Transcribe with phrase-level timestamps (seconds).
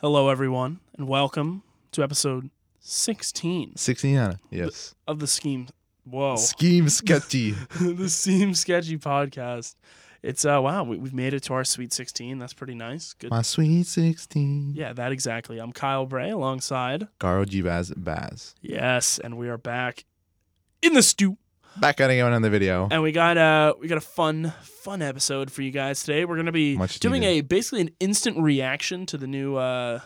[0.00, 4.94] Hello, everyone, and welcome to episode 16 16 yes.
[5.08, 5.66] of the Scheme.
[6.04, 7.50] Whoa, Scheme sketchy.
[7.80, 9.74] the Scheme Sketchy podcast.
[10.22, 12.38] It's uh wow, we, we've made it to our sweet 16.
[12.38, 13.12] That's pretty nice.
[13.14, 13.32] Good.
[13.32, 14.74] My sweet 16.
[14.76, 15.58] Yeah, that exactly.
[15.58, 17.08] I'm Kyle Bray alongside.
[17.18, 18.54] Garo G Baz Baz.
[18.62, 20.04] Yes, and we are back
[20.80, 21.38] in the stew.
[21.76, 22.88] Back at it again on the video.
[22.90, 26.24] And we got a we got a fun fun episode for you guys today.
[26.24, 27.44] We're gonna be Much doing needed.
[27.44, 30.00] a basically an instant reaction to the new uh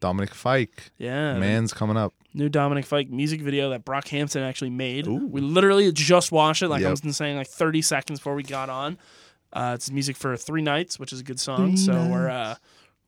[0.00, 0.90] Dominic Fike.
[0.98, 2.12] yeah Man's coming up.
[2.34, 5.06] new Dominic Fike music video that Brockhampton actually made.
[5.06, 5.26] Ooh.
[5.28, 8.68] We literally just watched it, like I was saying, like 30 seconds before we got
[8.68, 8.98] on.
[9.52, 11.68] Uh, it's music for Three Nights, which is a good song.
[11.68, 12.54] Three so we're uh,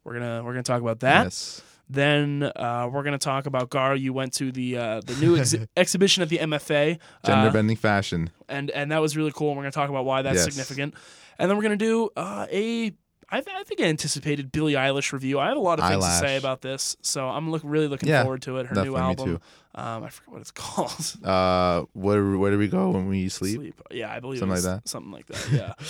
[0.05, 1.25] we're gonna we're gonna talk about that.
[1.25, 1.63] Yes.
[1.89, 3.95] Then uh, we're gonna talk about Gar.
[3.97, 7.77] You went to the uh, the new ex- exhibition at the MFA, Gender uh, bending
[7.77, 8.31] fashion.
[8.49, 9.49] and and that was really cool.
[9.51, 10.45] And we're gonna talk about why that's Yes.
[10.45, 10.95] significant.
[11.39, 12.93] And then we're gonna do uh, a.
[13.31, 15.41] I, th- I think I anticipated Billie Eilish review.
[15.41, 18.09] I have a lot of things to say about this, so I'm look really looking
[18.09, 18.67] Yeah, forward to it.
[18.67, 19.41] Her new album.
[19.75, 21.17] Um, I forget what it's called.
[21.25, 23.81] Uh, where where do we go when we sleep?
[23.91, 24.89] Yeah, I believe Something it like that?
[24.89, 25.49] Something like that.
[25.51, 25.73] Yeah.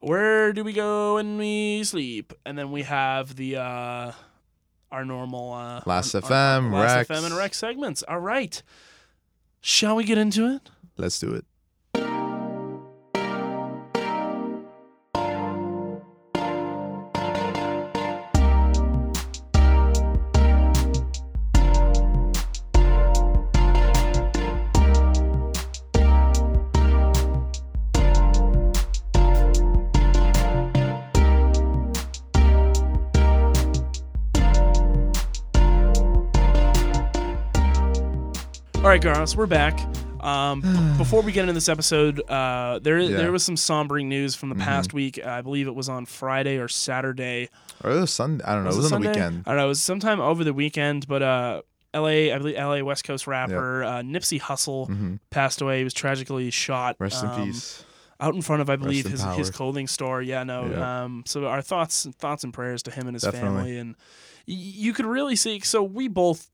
[0.00, 2.32] Where do we go when we sleep?
[2.46, 4.12] And then we have the uh
[4.90, 7.20] our normal uh Last our- FM, our Last Rex.
[7.20, 8.02] FM and Rex segments.
[8.08, 8.62] All right.
[9.60, 10.70] Shall we get into it?
[10.96, 11.44] Let's do it.
[39.04, 39.78] Right, Garros, we're back.
[40.24, 40.68] Um, b-
[40.98, 43.16] before we get into this episode, uh, there Yeah.
[43.16, 44.60] there was some sombering news from the Mhm.
[44.62, 45.24] past week.
[45.24, 47.48] I believe it was on Friday or Saturday.
[47.84, 48.44] Or it was Sunday.
[48.44, 48.70] I don't know.
[48.70, 49.08] it was on Sunday?
[49.08, 49.42] the weekend.
[49.46, 49.64] I don't know.
[49.66, 51.62] It was sometime over the weekend, but uh,
[51.94, 52.32] L.A.
[52.32, 52.82] I believe L.A.
[52.82, 55.78] West Coast rapper uh, Nipsey Hussle hmm passed away.
[55.78, 56.96] He was tragically shot.
[56.98, 57.84] Rest um, in peace.
[58.20, 59.34] out in front of I believe his power.
[59.34, 60.20] his clothing store.
[60.20, 60.66] Yeah, no.
[60.66, 61.04] Yeah.
[61.04, 63.48] Um, so our thoughts thoughts and prayers to him and his Definitely.
[63.48, 63.90] family, and
[64.48, 65.60] y- you could really see.
[65.60, 66.50] So we both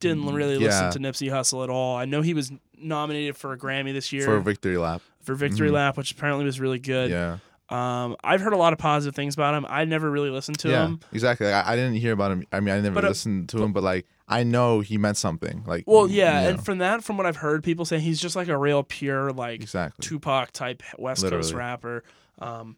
[0.00, 0.66] didn't Mm, really yeah.
[0.88, 1.96] listen to Nipsey Hussle at all.
[1.96, 5.02] I know he was nominated for a Grammy this year For victory lap.
[5.22, 5.74] for Victory Mhm.
[5.74, 7.10] Lap, which apparently was really good.
[7.10, 7.38] Yeah.
[7.68, 9.64] Um, I've heard a lot of positive things about him.
[9.68, 10.86] I never really listened to yeah.
[10.86, 11.00] him.
[11.12, 11.46] Exactly.
[11.52, 12.44] I, I didn't hear about him.
[12.50, 15.16] I mean, I never But, uh, listened to him, but like, I know he meant
[15.18, 15.62] something.
[15.66, 18.20] Like, Well, you yeah, know, and from that, from what I've heard, people say he's
[18.20, 20.02] just like a real pure like exactly.
[20.04, 22.02] Tupac type West Coast rapper.
[22.40, 22.76] Um,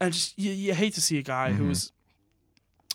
[0.00, 1.56] and just you, you hate to see a guy Mhm.
[1.56, 1.92] who's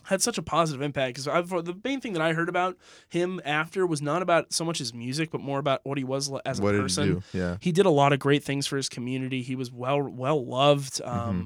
[0.05, 1.25] had such a positive impact because
[1.63, 2.77] the main thing that I heard about
[3.09, 6.31] him after was not about so much his music, but more about what he was
[6.45, 7.23] as a what person.
[7.31, 7.39] he?
[7.39, 7.57] Yeah.
[7.59, 9.41] He did a lot of great things for his community.
[9.41, 11.01] He was well well loved.
[11.03, 11.43] Mm-hmm.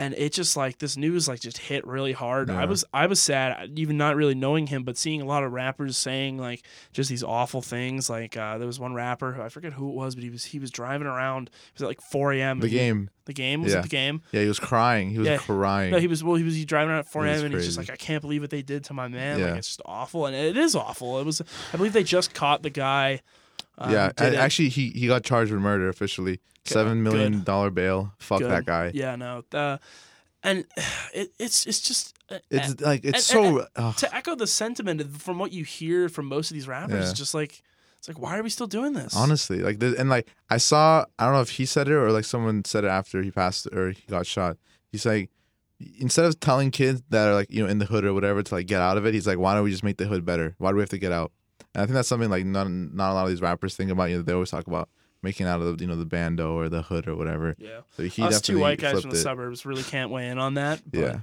[0.00, 2.48] And it just like this news like just hit really hard.
[2.48, 5.52] I was I was sad, even not really knowing him, but seeing a lot of
[5.52, 6.62] rappers saying like
[6.94, 8.08] just these awful things.
[8.08, 10.42] Like uh, there was one rapper who I forget who it was, but he was
[10.44, 11.48] he was driving around.
[11.48, 12.60] It was at like 4 a.m.
[12.60, 13.10] The and he- game.
[13.26, 13.80] the game was Yeah.
[13.80, 14.22] it the game?
[14.32, 15.10] Yeah, he was crying.
[15.10, 15.36] He was Yeah.
[15.36, 15.90] crying.
[15.92, 16.36] No, he was well.
[16.36, 17.44] He was he driving around at 4 a.m.
[17.44, 19.38] and he's just like, I can't believe what they did to my man.
[19.42, 19.56] Like Yeah.
[19.56, 21.20] it's just awful, and it is awful.
[21.20, 21.42] It was.
[21.74, 23.20] I believe they just caught the guy.
[23.80, 26.40] Uh, who yeah, and actually, he he got charged with murder officially.
[26.64, 28.12] Seven million dollar bail.
[28.18, 28.50] Fuck Good.
[28.50, 28.92] that guy.
[28.94, 29.42] Yeah, no.
[29.52, 29.78] Uh,
[30.42, 30.66] and
[31.14, 33.66] it, it's it's just uh, It's like it's and- so.
[33.76, 33.96] ugh.
[33.96, 36.94] to echo the sentiment from what you hear from most of these rappers.
[36.94, 37.10] Yeah.
[37.10, 37.62] It's just like
[37.98, 39.16] it's like why are we still doing this?
[39.16, 41.04] honestly, like, the, and like I saw.
[41.18, 43.66] I don't know if he said it or like someone said it after he passed
[43.72, 44.56] or he got shot.
[44.92, 45.30] He's like,
[45.98, 48.54] instead of telling kids that are like you know in the hood or whatever to
[48.54, 50.54] like get out of it, he's like, why don't we just make the hood better?
[50.58, 51.32] Why do we have to get out?
[51.74, 54.10] And I think that's something like not not a lot of these rappers think about.
[54.10, 54.88] You know, they always talk about
[55.22, 57.54] making out of the you know the bando or the hood or whatever.
[57.58, 59.20] Yeah, So he us two white guys from the it.
[59.20, 60.80] suburbs really can't weigh in on that.
[60.90, 61.20] But, Yeah.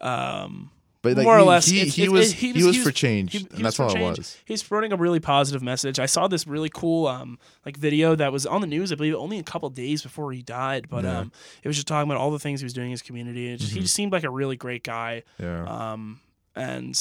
[0.00, 0.70] Um,
[1.02, 2.82] But like, more or he, less, he, he it's- was he he was- was, he
[2.82, 4.36] for change, and that's was all for it was.
[4.46, 5.98] he's spreading a really positive message.
[5.98, 8.90] I saw this really cool um like video that was on the news.
[8.90, 11.10] I believe only a couple days before he died, but Yeah.
[11.10, 11.20] Mm-hmm.
[11.20, 13.50] um it was just talking about all the things he was doing in his community.
[13.50, 15.22] And just, he just seemed like a really great guy.
[15.38, 16.20] Yeah, Um,
[16.56, 16.98] and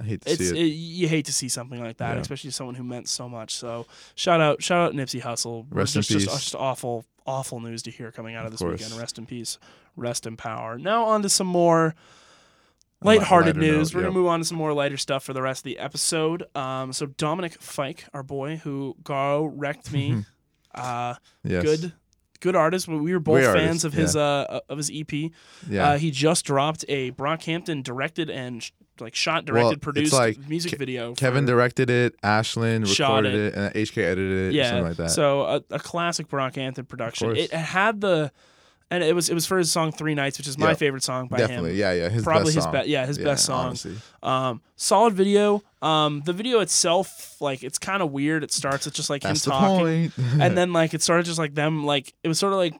[0.00, 0.68] I hate to it's see it, it.
[0.68, 2.20] you hate to see something like that, Yeah.
[2.20, 3.54] especially someone who meant so much.
[3.54, 5.66] So shout out, shout out Nipsey Hussle.
[5.70, 6.34] Rest in just, just, peace.
[6.40, 8.80] just awful, awful news to hear coming out of, Of this course.
[8.80, 8.98] weekend.
[9.00, 9.58] Rest in peace.
[9.96, 10.78] Rest in power.
[10.78, 11.94] Now on to some more
[13.02, 13.90] lighthearted news.
[13.92, 14.10] note, We're yep.
[14.10, 16.44] gonna move on to some more lighter stuff for the rest of the episode.
[16.56, 20.24] Um, so Dominic Fike, our boy, who Garo wrecked me.
[20.74, 21.62] uh, Yes.
[21.62, 21.92] good.
[22.40, 22.86] Good artist.
[22.88, 25.30] But we were both Great fans artist, of his uh of his EP.
[25.68, 25.90] Yeah.
[25.90, 30.38] Uh, he just dropped a Brockhampton directed and sh- like shot, directed, it's produced like
[30.48, 31.14] music Ke- video.
[31.14, 33.54] Kevin directed it, Ashlan Shot recorded it.
[33.54, 33.54] it.
[33.54, 35.10] and HK edited it, yeah, something like that.
[35.10, 37.36] so a, a classic Brockhampton production.
[37.36, 38.30] It had the
[38.90, 40.78] and it was it was for his song Three Nights, which is my Yep.
[40.78, 41.76] favorite song by Definitely, him.
[41.78, 42.08] yeah, yeah.
[42.10, 43.76] His Probably his best, yeah, his Yeah, best song.
[44.22, 45.62] Um, solid video.
[45.82, 48.44] Um, the video itself, like, it's kind of weird.
[48.44, 51.54] It starts with just like That's him talking, and then like it started just like
[51.54, 52.74] them, like it was sort of like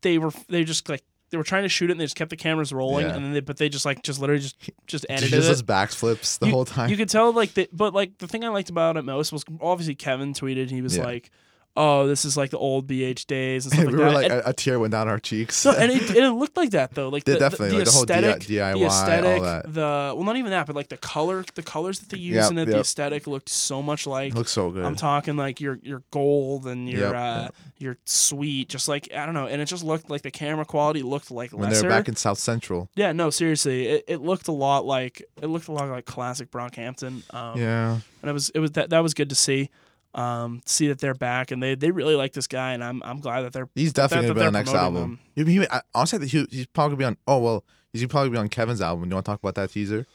[0.00, 2.30] they were they just like they were trying to shoot it and they just kept
[2.30, 3.14] the cameras rolling, Yeah.
[3.16, 5.50] and then they but they just like just literally just just edited just it.
[5.50, 6.88] does backflips the you, whole time.
[6.90, 9.44] You could tell like the, but like the thing I liked about it most was
[9.60, 11.04] obviously Kevin tweeted he was Yeah.
[11.04, 11.30] like,
[11.76, 14.24] "Oh, this is like the old BH days and stuff like we were that." like
[14.30, 15.64] and, a, a tear went down our cheeks.
[15.64, 18.04] no, and it, it looked like that though, like the, definitely, the, like the whole
[18.04, 19.72] DI aesthetic, DIY, the all aesthetic, that.
[19.74, 19.80] the
[20.14, 22.58] well, not even that, but like the color, the colors that they use Yep, in
[22.58, 24.32] it, the aesthetic looked so much like.
[24.32, 24.84] it looks so good.
[24.84, 27.54] I'm talking like your your gold and your Yep, uh, yep.
[27.78, 31.02] your sweet, just like I don't know, and it just looked like the camera quality
[31.02, 31.82] looked like when lesser.
[31.82, 32.88] they were back in South Central.
[32.94, 36.50] yeah, no, seriously, it, it looked a lot like it looked a lot like classic
[36.50, 37.22] Brockhampton.
[37.34, 39.70] Um, yeah, and it was it was that that was good to see.
[40.14, 43.20] Um, see that they're back and they, they really like this guy and I'm I'm
[43.20, 45.18] glad that they're he's definitely that gonna be on the next album.
[45.34, 45.46] him.
[45.46, 47.16] He, he, I, honestly, I think he, he's probably gonna be on.
[47.26, 49.08] Oh well, he's probably gonna be on Kevin's album.
[49.08, 50.06] You want to talk about that teaser?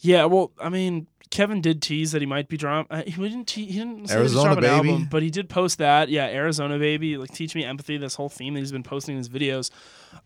[0.00, 2.96] Yeah, well, I mean, Kevin did tease that he might be dropping.
[2.96, 3.46] Uh, he didn't.
[3.46, 4.90] Te- he didn't Arizona dropping an Baby?
[4.90, 6.08] album, but he did post that.
[6.08, 7.96] Yeah, Arizona baby, like teach me empathy.
[7.98, 9.70] This whole theme that he's been posting in his videos.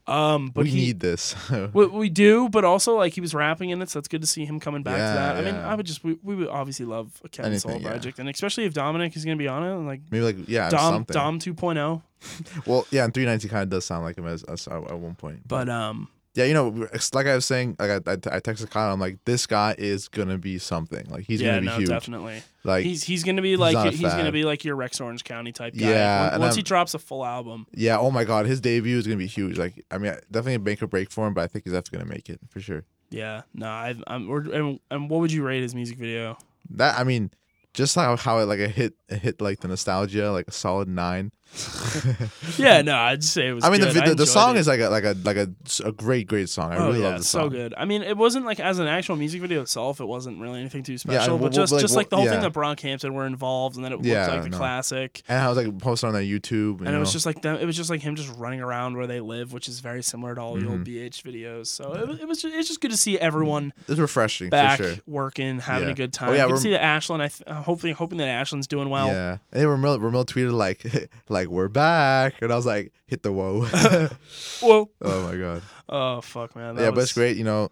[0.06, 1.34] Um, but we he, need this.
[1.72, 4.26] we, we do, but also like he was rapping in it, so it's good to
[4.26, 5.36] see him coming back Yeah, to that.
[5.36, 5.54] I mean.
[5.56, 7.90] I would just we, we would obviously love a Kevin Anything, solo yeah.
[7.90, 10.70] project, and especially if Dominic is gonna be on it, and like Maybe like yeah,
[10.70, 11.14] Dom something.
[11.14, 12.02] Dom 2.0.
[12.66, 15.40] Well, yeah, and three ninety kind of does sound like him as, at one point.
[15.48, 18.70] But um, yeah, you know, it's like I was saying, like I, I, I texted
[18.70, 21.06] Kyle, I'm like, this guy is gonna be something.
[21.10, 21.70] Like he's yeah, gonna be huge.
[21.70, 21.88] Yeah, no, huge.
[21.88, 22.42] definitely.
[22.64, 25.52] Like he's he's gonna be like a he's gonna be like your Rex Orange County
[25.52, 25.90] type guy.
[25.90, 27.66] Yeah, Once- once he drops a full album.
[27.72, 29.58] yeah, oh my god, his debut is gonna be huge.
[29.58, 31.98] Like I mean, definitely a make or break for him, but I think he's definitely
[31.98, 32.84] gonna make it for sure.
[33.10, 34.30] Yeah, no, I, I'm.
[34.30, 36.38] And, and what would you rate his music video?
[36.70, 37.30] That I mean,
[37.74, 40.88] just how how it like a hit a hit like the nostalgia, like a solid
[40.88, 41.30] nine.
[42.58, 43.64] Yeah, no, I'd say it was.
[43.64, 43.94] I mean, the good.
[43.94, 44.60] the, the enjoyed song it.
[44.60, 45.48] is like a like a like a,
[45.84, 46.72] a great great song.
[46.72, 47.42] I Oh really yeah, love the song.
[47.44, 47.74] so good.
[47.76, 50.82] I mean, it wasn't like as an actual music video itself, it wasn't really anything
[50.82, 51.20] too special.
[51.20, 52.40] and but we'll- just like, just like the whole thing yeah.
[52.48, 54.56] that Brockhampton were involved, and then it looked Yeah, like the no.
[54.58, 55.22] classic.
[55.28, 57.56] And I was like posted on their YouTube, And it was just like them.
[57.56, 60.34] It was just like him just running around where they live, which is very similar
[60.34, 60.86] to all the old Mhm.
[60.86, 61.66] BH videos.
[61.68, 64.78] So it, was- it was just, it's just good to see everyone it's refreshing back
[64.78, 64.94] for sure.
[65.06, 65.92] working, having Yeah.
[65.92, 66.30] a good time.
[66.30, 67.20] Oh, yeah, you can see that Ashlan.
[67.20, 69.08] I th- hopefully hoping that Ashlan's doing well.
[69.08, 70.84] yeah, and then Romil, Romil tweeted like,
[71.28, 73.62] like we're back, and I was like, hit the whoa.
[74.60, 74.90] Whoa.
[75.00, 75.62] oh my god.
[75.88, 76.76] Oh fuck, man.
[76.76, 77.36] That yeah, was, but it's great.
[77.36, 77.70] You know,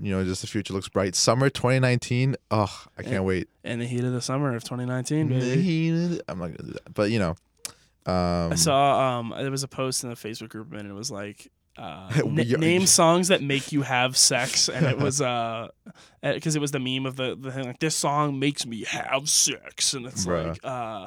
[0.00, 1.14] you know, just the future looks bright.
[1.14, 2.36] Summer 2019.
[2.50, 3.20] Oh, I can't Yeah.
[3.20, 3.48] wait.
[3.64, 6.20] In the heat of the summer of 2019, baby.
[6.28, 7.30] I'm not gonna do that, but you know,
[8.06, 11.10] um, I saw um there was a post in the Facebook group and it was
[11.10, 15.68] like uh, n- name songs that make you have sex and it was uh
[16.22, 19.28] because it was the meme of the, the thing like this song makes me have
[19.28, 20.48] sex and it's Bruh.
[20.48, 21.06] like uh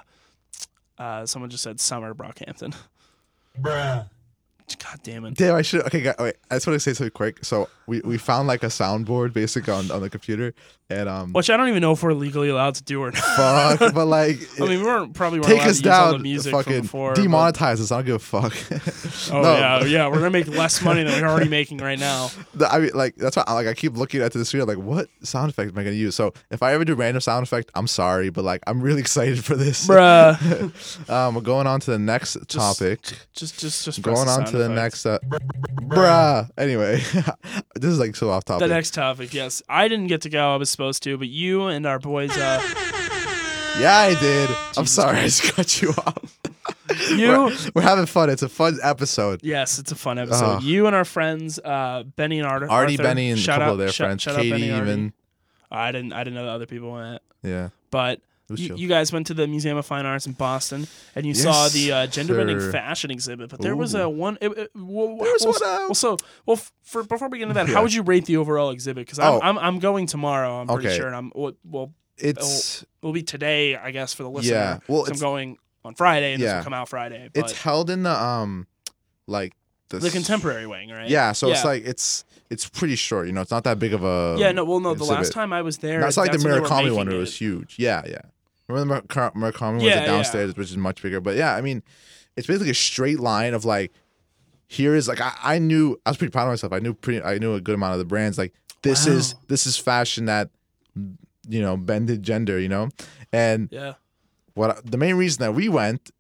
[1.00, 2.76] uh someone just said summer Brockhampton
[3.60, 4.08] Bruh.
[5.04, 5.82] God damn it Damn, I should.
[5.86, 6.36] Okay, guys, wait.
[6.52, 7.44] I just want to say something quick.
[7.46, 10.54] So we, we found like a soundboard basically on, on the computer,
[10.90, 13.20] and um, which I don't even know if we're legally allowed to do or not
[13.80, 16.14] fuck, but like, I mean we weren't probably weren't take us to use all the
[16.14, 17.92] down, music fucking before but- demonetize us.
[17.92, 18.54] I don't give a fuck.
[19.34, 19.54] oh No.
[19.54, 22.80] yeah yeah we're gonna make less money than we're already making right now The- I
[22.80, 24.66] mean, like that's why I, like I keep looking at the screen.
[24.66, 26.16] like, what sound effect am I gonna use?
[26.16, 29.44] So if I ever do random sound effect, I'm sorry, but like I'm really excited
[29.44, 29.88] for this.
[29.88, 33.02] bruh um, we're going on to the next topic.
[33.34, 34.76] just just just press Going on to the effect.
[34.90, 35.20] Next, uh,
[35.82, 36.50] bruh.
[36.58, 36.96] Anyway,
[37.76, 38.68] this is like so off topic.
[38.68, 39.62] The next topic, yes.
[39.70, 40.54] I didn't get to go.
[40.54, 42.62] I was supposed to, but you and our boys, uh,
[43.80, 44.50] yeah, I did.
[44.50, 46.40] I'm Jesus sorry, I just cut you off.
[47.12, 48.30] you, We're, we're having fun.
[48.30, 49.42] It's a fun episode.
[49.44, 50.58] yes, it's a fun episode.
[50.58, 50.64] Ugh.
[50.64, 52.70] You and our friends, uh, Benny and Arthur.
[52.70, 54.26] Artie, Arthur, Benny, and a shout couple out, of their shout- friends.
[54.26, 54.90] Katie, Artie.
[54.90, 55.14] even.
[55.72, 56.14] I didn't.
[56.14, 57.70] I didn't know that other people went, Yeah.
[57.92, 58.22] but.
[58.50, 61.68] You, you guys went to the Museum of Fine Arts in Boston, and you saw
[61.70, 63.50] the uh, gender bending fashion exhibit.
[63.50, 64.38] But there was a one.
[64.42, 65.88] It, it, well, There was well, one out.
[65.90, 67.76] well, so well, for before we get into that, Yeah.
[67.76, 69.06] how would you rate the overall exhibit?
[69.06, 69.40] Because I'm, Oh.
[69.42, 70.62] I'm I'm going tomorrow.
[70.62, 70.98] I'm pretty Okay.
[70.98, 74.54] sure, and I'm well, It's will be today, I guess, for the listener.
[74.56, 76.58] Yeah, well, I'm going on Friday, and this Yeah.
[76.58, 77.30] will come out Friday.
[77.34, 78.68] But it's held in the um,
[79.28, 79.54] like
[79.90, 81.10] the, the contemporary wing, right?
[81.10, 83.28] Yeah, so it's like it's it's pretty short.
[83.28, 84.36] You know, it's not that big of a.
[84.40, 84.96] yeah, no, well, no.
[84.96, 87.08] The last time I was there, That's like the that's Murakami one.
[87.12, 87.76] It was huge.
[87.78, 88.22] Yeah, yeah.
[88.70, 90.06] Remember the Murakami was Yeah, yeah.
[90.06, 91.20] downstairs, which is much bigger.
[91.20, 91.82] But yeah, I mean,
[92.38, 93.92] it's basically a straight line of like,
[94.68, 96.72] here is like I, I knew I was pretty proud of myself.
[96.72, 98.38] I knew pretty I knew a good amount of the brands.
[98.38, 100.52] Like this is this is fashion that
[101.48, 102.60] you know bended gender.
[102.60, 102.90] You know,
[103.34, 103.94] and Yeah,
[104.54, 106.12] what the main reason that we went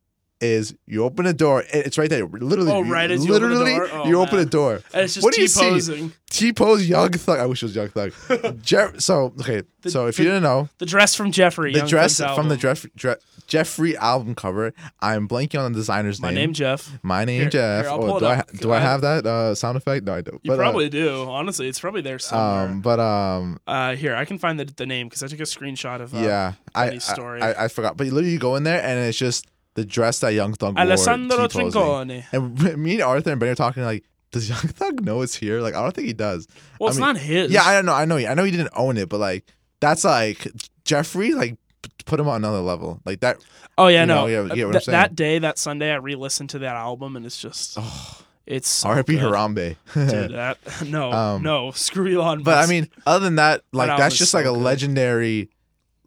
[0.41, 1.63] is you open a door.
[1.73, 2.25] It's right there.
[2.25, 3.89] Literally, Oh, you- right as you open the door?
[3.91, 4.81] Oh, you open a door.
[4.93, 6.11] And it's just What do you see?
[6.29, 7.39] T Pose Young Thug.
[7.39, 8.13] I wish it was Young Thug.
[8.61, 11.73] Jeff, so okay, The- so if the- you didn't know, The dress from Jeffrey.
[11.73, 12.57] the Young dress Thug's from the album.
[12.59, 13.15] Jeff, Dre-
[13.47, 14.73] Jeffrey album cover.
[15.01, 16.35] I'm blanking on the designer's My name.
[16.35, 16.91] My name Jeff.
[17.03, 17.85] My name Here- Jeff.
[17.85, 20.05] here, oh, do I do I have that uh, sound effect?
[20.05, 20.35] No, I don't.
[20.43, 21.23] You But, uh, probably do.
[21.27, 22.65] Honestly, it's probably there somewhere.
[22.69, 25.43] um, but um, uh, here, I can find the, the name because I took a
[25.43, 26.13] screenshot of.
[26.13, 27.41] Uh, yeah, I, funny I, story.
[27.41, 27.97] I I forgot.
[27.97, 30.75] But you literally you go in there and it's just the dress that Young Thug
[30.75, 30.83] wore.
[30.85, 31.71] Alessandro T-posing.
[31.81, 32.23] Trincone.
[32.31, 35.61] And me and Arthur and Ben are talking like, does Young Thug know it's here?
[35.61, 36.47] Like, I don't think he does.
[36.79, 37.51] Well, I it's mean- not his.
[37.51, 37.93] Yeah, I don't know.
[37.93, 38.17] I know.
[38.17, 39.45] I know he didn't own it, but like,
[39.79, 40.47] that's like
[40.85, 41.33] Jeffrey.
[41.33, 41.57] Like,
[42.05, 42.99] put him on another level.
[43.05, 43.37] Like that.
[43.77, 44.21] Oh yeah, no.
[44.21, 46.75] know, yeah, you get what I'm Th- that day, that Sunday, I re-listened to that
[46.75, 49.15] album, and it's just, Oh, it's so R.I.P.
[49.15, 49.77] Harambe.
[49.93, 52.43] Dude, that no, Um, no, screw Elon.
[52.43, 54.57] But I mean, other than that, like album that's just so like a good.
[54.59, 55.49] legendary,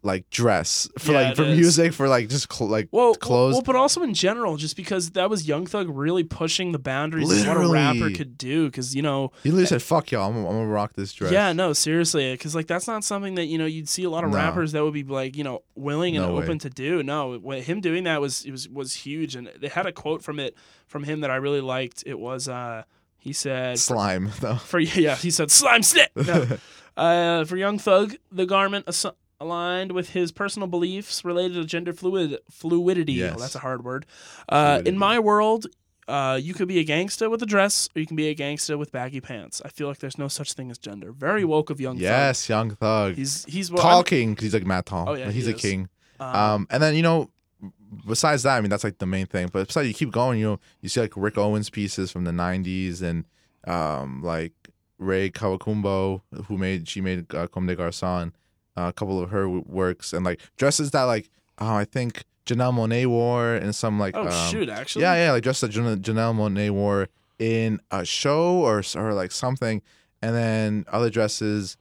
[0.05, 1.57] like dress for Yeah, like for is.
[1.57, 3.53] music for like just cl- like well, clothes.
[3.53, 7.31] Well, but also in general, just because that was Young Thug really pushing the boundaries
[7.41, 8.65] of what a rapper could do.
[8.65, 11.31] Because you know, he literally said, "Fuck y'all, I'm, gonna- I'm gonna rock this dress."
[11.31, 14.23] yeah, no, seriously, because like that's not something that you know you'd see a lot
[14.23, 14.37] of No.
[14.37, 16.43] rappers that would be like you know willing and No way.
[16.43, 17.01] open to do.
[17.01, 20.21] No, what- him doing that was it was was huge, and they had a quote
[20.21, 20.55] from it
[20.87, 22.03] from him that I really liked.
[22.05, 22.83] It was uh
[23.17, 24.55] he said slime though.
[24.55, 26.11] for yeah he said slime snip.
[26.15, 26.45] No.
[26.97, 29.05] uh, for Young Thug, the garment as-
[29.43, 33.13] aligned with his personal beliefs related to gender fluid fluidity.
[33.13, 33.33] Yes.
[33.35, 34.05] Oh, that's a hard word.
[34.49, 35.67] Uh, in my world,
[36.07, 38.77] uh, you could be a gangsta with a dress, or you can be a gangsta
[38.77, 39.61] with baggy pants.
[39.63, 41.11] I feel like there's no such thing as gender.
[41.11, 42.01] Very woke of Young Thug.
[42.01, 43.15] Yes, Young Thug.
[43.15, 45.09] He's he's well, tall I'm- king 'cause he's like Matt Tall.
[45.09, 45.61] Oh, yeah, he's he a is.
[45.61, 45.89] king.
[46.19, 47.29] um, Um, and then you know,
[48.07, 49.49] besides that, I mean that's like the main thing.
[49.51, 50.39] But besides, you keep going.
[50.39, 53.25] You know, you see like Rick Owens pieces from the '90s, and
[53.65, 54.53] um, like
[54.99, 58.31] Rei Kawakubo, who made she made uh, Comme des Garçons,
[58.77, 62.73] uh, a couple of her works, and like dresses that like oh I think Janelle
[62.73, 66.01] Monáe wore and some like oh um, shoot, actually, yeah yeah like dresses that Jan-
[66.01, 67.07] Janelle Monáe wore
[67.39, 69.81] in a show or or like something,
[70.21, 71.77] and then other dresses.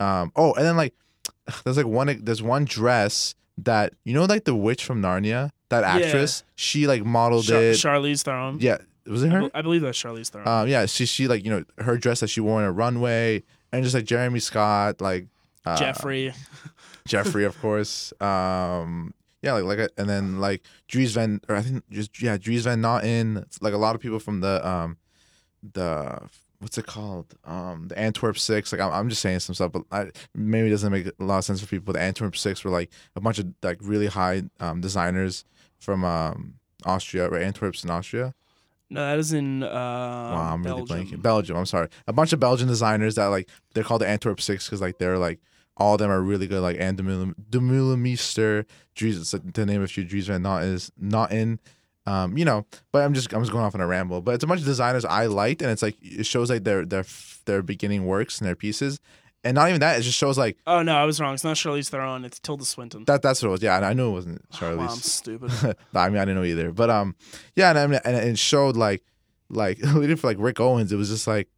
[0.00, 0.94] Um, oh, and then like
[1.64, 5.80] there's like one there's one dress that you know like the witch from Narnia that
[5.82, 6.06] Yeah.
[6.06, 8.58] actress she like modeled Char- it Charlize Theron.
[8.60, 10.46] yeah was it I, her I believe that's Charlize Theron.
[10.48, 13.44] um yeah she she like you know her dress that she wore in a runway
[13.72, 15.26] and just like Jeremy Scott like
[15.64, 16.32] uh, Jeffrey.
[17.06, 18.12] Jeffrey of course.
[18.20, 22.64] Um yeah like like and then like Dries Van or I think just yeah Dries
[22.64, 23.44] Van Noten.
[23.60, 24.96] Like a lot of people from the um
[25.72, 26.18] the
[26.60, 27.34] what's it called?
[27.44, 28.72] Um the Antwerp Six.
[28.72, 31.38] Like I'm, I'm just saying some stuff but I, maybe it doesn't make a lot
[31.38, 34.42] of sense for people the Antwerp Six were like a bunch of like really high
[34.60, 35.44] um designers
[35.78, 36.54] from um
[36.86, 38.34] Austria right Antwerp's in Austria.
[38.90, 41.06] No, that is in uh, wow I'm really Belgium.
[41.18, 41.22] blanking.
[41.22, 41.88] Belgium I'm sorry.
[42.06, 45.18] A bunch of Belgian designers that like they're called the Antwerp Six because like they're
[45.18, 45.40] like
[45.76, 48.64] all of them are really good like Anne de Mille- de Meulemeester
[48.94, 51.58] Dries to name a few Dries Van Not is not in
[52.06, 54.20] um, you know, but I'm just I'm just going off on a ramble.
[54.20, 56.84] But it's a bunch of designers I liked, and it's like it shows like their
[56.84, 57.04] their
[57.46, 59.00] their beginning works and their pieces,
[59.42, 59.98] and not even that.
[59.98, 61.32] It just shows like Oh no, I was wrong.
[61.32, 62.24] It's not Charlize Theron.
[62.26, 63.04] It's Tilda Swinton.
[63.06, 63.22] that.
[63.22, 63.62] That's what it was.
[63.62, 65.50] Yeah, and I knew it wasn't Wow, I'm stupid.
[65.94, 66.72] I mean, I didn't know either.
[66.72, 67.16] But um,
[67.56, 69.02] yeah, and I mean, and it showed like
[69.48, 71.48] like literally for like Rick Owens, it was just like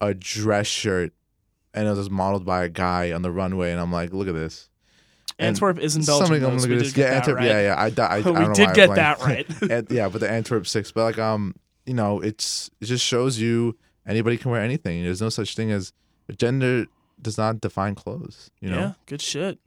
[0.00, 1.12] a dress shirt,
[1.76, 4.26] and it was just modeled by a guy on the runway, and I'm like, look
[4.26, 4.68] at this.
[5.38, 6.26] Antwerp is in Belgium.
[6.26, 6.92] Somebody though, gonna so look at this.
[6.94, 7.36] get Yeah, that Antwerp.
[7.36, 7.46] right.
[7.46, 7.74] Yeah, yeah.
[7.74, 9.46] I, I, I we don't know did I get that right.
[9.90, 11.54] yeah, but the Antwerp six, but like um,
[11.84, 15.04] you know, it's it just shows you anybody can wear anything.
[15.04, 15.92] There's no such thing as
[16.38, 16.86] gender
[17.20, 18.50] does not define clothes.
[18.60, 19.58] You know, yeah, good shit.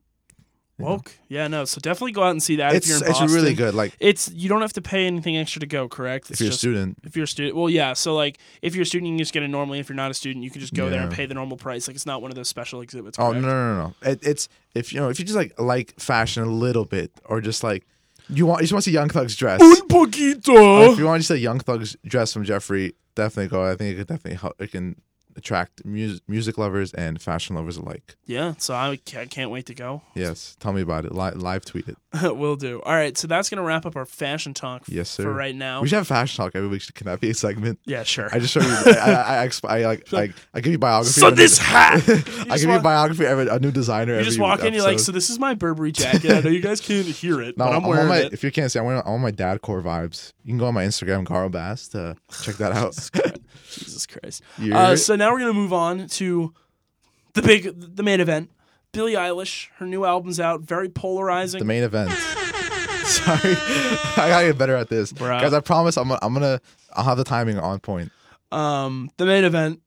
[0.79, 1.11] Woke.
[1.27, 1.65] Yeah, no.
[1.65, 3.35] So definitely go out and see that it's if you're in it's Boston.
[3.35, 3.73] really good.
[3.75, 6.31] Like It's you don't have to pay anything extra to go, correct?
[6.31, 7.55] It's if you're just a student, if you're a student.
[7.55, 7.93] Well, yeah.
[7.93, 9.79] So like if you're a student, you can just get it normally.
[9.79, 11.15] If you're not a student, you can just go there and Yeah.
[11.17, 11.87] pay the normal price.
[11.87, 13.17] Like it's not one of those special exhibits.
[13.19, 13.41] oh correct?
[13.45, 16.43] no no no no, it, it's if you know if you just like like fashion
[16.43, 17.85] a little bit or just like
[18.29, 19.61] you want you just want to see Young Thug's dress.
[19.61, 20.93] Un Or poquito.
[20.93, 23.63] if you want to see Young Thug's dress from Jeffrey, definitely go.
[23.65, 24.61] I think it could definitely help.
[24.61, 24.95] It can
[25.39, 28.15] attract music music lovers and fashion lovers alike.
[28.25, 28.53] Yeah.
[28.57, 30.01] So I ca- can't wait to go.
[30.13, 31.13] Yes, tell me about it.
[31.13, 31.97] Li- live tweet it.
[32.37, 32.81] Will do.
[32.85, 33.17] All right.
[33.17, 35.23] So that's gonna wrap up our fashion talk f- Yes, sir.
[35.23, 35.81] for right now.
[35.81, 36.83] We should have fashion talk every week.
[36.93, 37.79] Can that be a segment?
[37.85, 38.29] yeah, sure.
[38.31, 38.67] I just show you.
[38.85, 40.13] I, I, I, like.
[40.13, 41.19] I, I give you biography.
[41.19, 42.03] So a new- this hat.
[42.49, 44.13] I give you biography of a, new designer.
[44.13, 46.31] You every just walk in, you're like, so this is my Burberry jacket.
[46.31, 48.33] I know you guys can't hear it, No, but I'm I'm wearing my, it.
[48.33, 50.33] If you can't see, I'm wearing on my dad core vibes.
[50.43, 52.95] You can go on my Instagram, Carl Bass, to uh, check that out.
[53.69, 54.41] Jesus Christ.
[54.71, 56.53] Uh, so now we're gonna move on to
[57.33, 58.51] the big, the main event.
[58.91, 60.61] Billie Eilish, her new album's out.
[60.61, 61.59] Very polarizing.
[61.59, 62.11] the main event.
[63.05, 65.41] Sorry, I gotta get better at this, Bruh.
[65.41, 65.53] guys.
[65.53, 66.61] I promise, I'm gonna, I'm gonna,
[66.93, 68.11] I'll have the timing on point.
[68.51, 69.81] Um, the main event.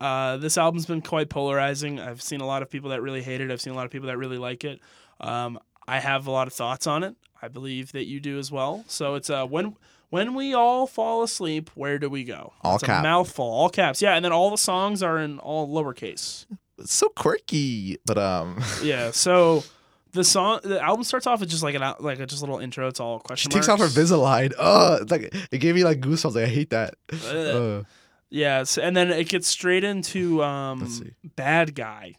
[0.00, 2.00] Uh, this album's been quite polarizing.
[2.00, 3.52] I've seen a lot of people that really hate it.
[3.52, 4.80] I've seen a lot of people that really like it.
[5.20, 7.14] Um, I have a lot of thoughts on it.
[7.40, 8.84] I believe that you do as well.
[8.88, 9.76] So it's uh when
[10.12, 12.52] when we all fall asleep, where do we go?
[12.60, 13.02] All caps.
[13.02, 14.02] mouthful, all caps.
[14.02, 16.44] Yeah, and then all the songs are in all lowercase.
[16.78, 19.10] It's so quirky, but um, Yeah.
[19.12, 19.64] So
[20.12, 22.88] the song, the album starts off with just like an like a just little intro.
[22.88, 23.50] It's all question.
[23.50, 23.96] she question takes off her marks.
[24.12, 24.52] Invisalign.
[24.58, 26.34] Oh, it's like it gave me like goosebumps.
[26.34, 26.94] Like I hate that.
[27.26, 27.84] Uh,
[28.28, 31.12] Yeah, so, and then it gets straight into Let's um see.
[31.36, 32.16] Bad Guy,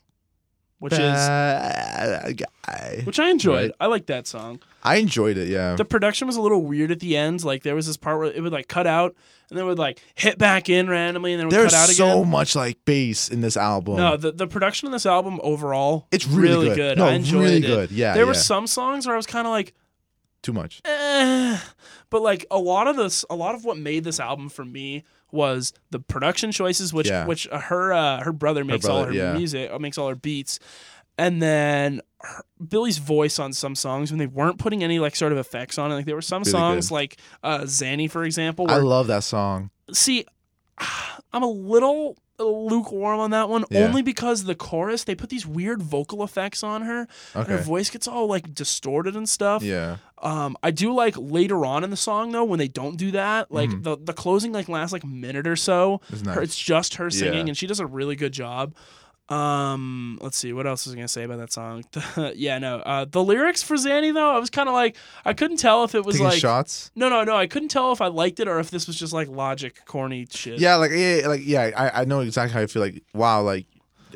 [0.83, 3.01] which is bad guy.
[3.05, 3.69] which I enjoyed.
[3.69, 3.75] Right.
[3.79, 4.59] I like that song.
[4.83, 5.47] I enjoyed it.
[5.47, 5.75] Yeah.
[5.75, 7.43] The production was a little weird at the end.
[7.43, 9.15] Like there was this part where it would like cut out
[9.49, 12.05] and then would like hit back in randomly and then would There's cut out again.
[12.05, 12.31] There's so again.
[12.31, 13.95] much like bass in this album.
[13.95, 16.97] No, the, the production on this album overall, it's really, good.
[16.97, 17.61] No, I enjoyed really it.
[17.61, 17.91] good.
[17.91, 18.13] Yeah.
[18.13, 19.73] there were some songs where I was kind of like,
[20.41, 20.81] too much.
[20.83, 21.57] eh.
[22.09, 25.05] but like a lot of this, a lot of what made this album for me
[25.33, 27.25] was the production choices, which Yeah.
[27.25, 29.33] which her uh, her brother makes all brother, her yeah.
[29.33, 30.59] music, uh, makes all her beats,
[31.17, 35.31] and then her, Billie's voice on some songs when they weren't putting any like sort
[35.31, 35.95] of effects on it.
[35.95, 36.93] Like there were some Really songs good.
[36.95, 38.65] like uh, Xanny, for example.
[38.69, 39.69] I love that song.
[39.91, 40.25] see,
[41.33, 43.81] I'm a little lukewarm on that one Yeah.
[43.85, 47.89] only because the chorus they put these weird vocal effects on her and her voice
[47.89, 49.97] gets all like distorted and stuff Yeah.
[50.21, 53.51] um, I do like later on in the song though when they don't do that.
[53.51, 53.83] Like Mhm.
[53.83, 56.01] the the closing like lasts like a minute or so.
[56.09, 57.49] It's Her- it's just her singing Yeah.
[57.51, 58.73] and she does a really good job.
[59.29, 61.83] Um, let's see what else was I gonna say about that song.
[62.35, 62.77] yeah, no.
[62.79, 65.95] Uh, the lyrics for Xanny though, I was kind of like I couldn't tell if
[65.95, 66.91] it was Taking like shots.
[66.95, 67.35] no, no, no.
[67.35, 70.27] I couldn't tell if I liked it or if this was just like logic corny
[70.29, 70.59] shit.
[70.59, 71.71] Yeah, like yeah, like yeah.
[71.75, 72.81] I, I know exactly how I feel.
[72.81, 73.65] Like wow, like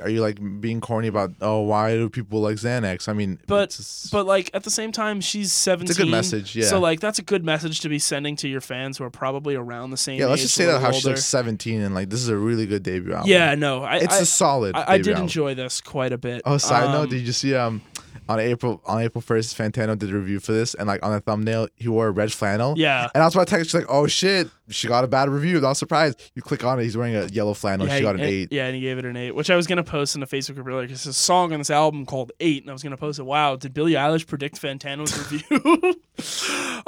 [0.01, 3.08] are you like being corny about oh why do people like Xanax?
[3.10, 5.89] I mean, But- just- But like at the same time, she's seventeen.
[5.92, 6.56] it's a good message.
[6.56, 6.66] Yeah.
[6.66, 9.56] So like that's a good message to be sending to your fans who are probably
[9.56, 10.20] around the same.
[10.20, 11.16] yeah, let's just say that how she's older.
[11.16, 13.30] like 17 and like this is a really good debut album.
[13.30, 14.75] Yeah, no, I, it's I, a solid.
[14.75, 15.24] I, I did album.
[15.24, 16.42] enjoy this quite a bit.
[16.46, 17.82] Oh, side note, Um, did you see um
[18.29, 21.19] on April on April first, Fantano did a review for this, and like on the
[21.19, 22.74] thumbnail, he wore a red flannel.
[22.77, 23.09] Yeah.
[23.13, 25.59] And I was about to text, she's like, "Oh shit, she got a bad review."
[25.59, 26.21] Not surprised.
[26.36, 27.88] You click on it, he's wearing a yellow flannel.
[27.88, 28.51] yeah, she got an and- eight.
[28.51, 30.55] Yeah, and he gave it an eight, which I was gonna post in the Facebook
[30.55, 32.97] group earlier because there's a song on this album called Eight, and I was gonna
[32.97, 33.24] post it.
[33.24, 35.62] Wow, did Billie Eilish predict Fantano's review?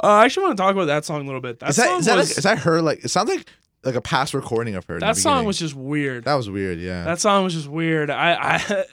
[0.02, 1.60] uh, I actually want to talk about that song a little bit.
[1.60, 2.82] That Is that song is that, was like, is that her?
[2.82, 3.46] Like, it sounds like
[3.84, 5.00] like a past recording of her.
[5.00, 5.46] that song beginning.
[5.46, 6.24] was just weird.
[6.24, 6.78] that was weird.
[6.78, 7.04] Yeah.
[7.04, 8.10] That song was just weird.
[8.10, 8.34] I,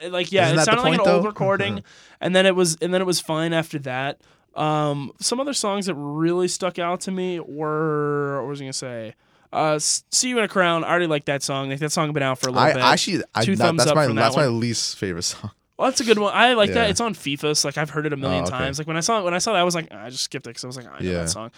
[0.03, 1.27] I like yeah, Isn't it sounded like an old though?
[1.27, 1.84] recording,
[2.22, 4.22] and then it was and then it was fine after that.
[4.56, 8.74] Um, some other songs that really stuck out to me were what was I gonna
[8.74, 9.14] say?
[9.53, 11.70] Uh, "See You in a Crown." I already like that song.
[11.70, 12.81] Like that song been out for a little I bit.
[12.81, 15.51] actually, I, Two thumbs that's up my from that that's my least favorite song.
[15.77, 16.33] Well, that's a good one.
[16.33, 16.90] I like that.
[16.90, 18.57] It's on FIFA, so like I've heard it a million Oh, okay.
[18.57, 18.79] times.
[18.79, 20.48] Like when I saw it, when I saw that, I was like, I just skipped
[20.48, 21.18] it because I was like, I know Yeah.
[21.25, 21.51] that song.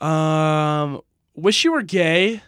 [0.00, 1.00] Um,
[1.34, 2.40] "Wish You Were Gay."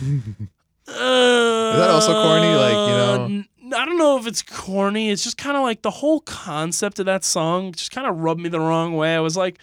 [0.00, 2.54] Is that also corny?
[2.54, 3.44] Like, you know-
[3.76, 5.10] I don't know if it's corny.
[5.10, 8.40] It's just kind of like the whole concept of that song just kind of rubbed
[8.40, 9.14] me the wrong way.
[9.14, 9.60] I was like,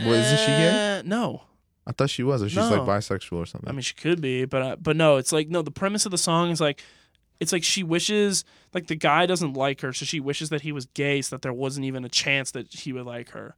[0.00, 0.98] Well, isn't she gay?
[0.98, 1.44] eh, No,
[1.86, 2.68] I thought she was, or she's No.
[2.68, 3.68] like bisexual or something.
[3.70, 5.16] I mean she could be, but uh, but no.
[5.16, 5.62] It's like no.
[5.62, 6.82] The premise of the song is like,
[7.40, 10.70] it's like she wishes like the guy doesn't like her, so she wishes that he
[10.72, 13.56] was gay, so that there wasn't even a chance that he would like her.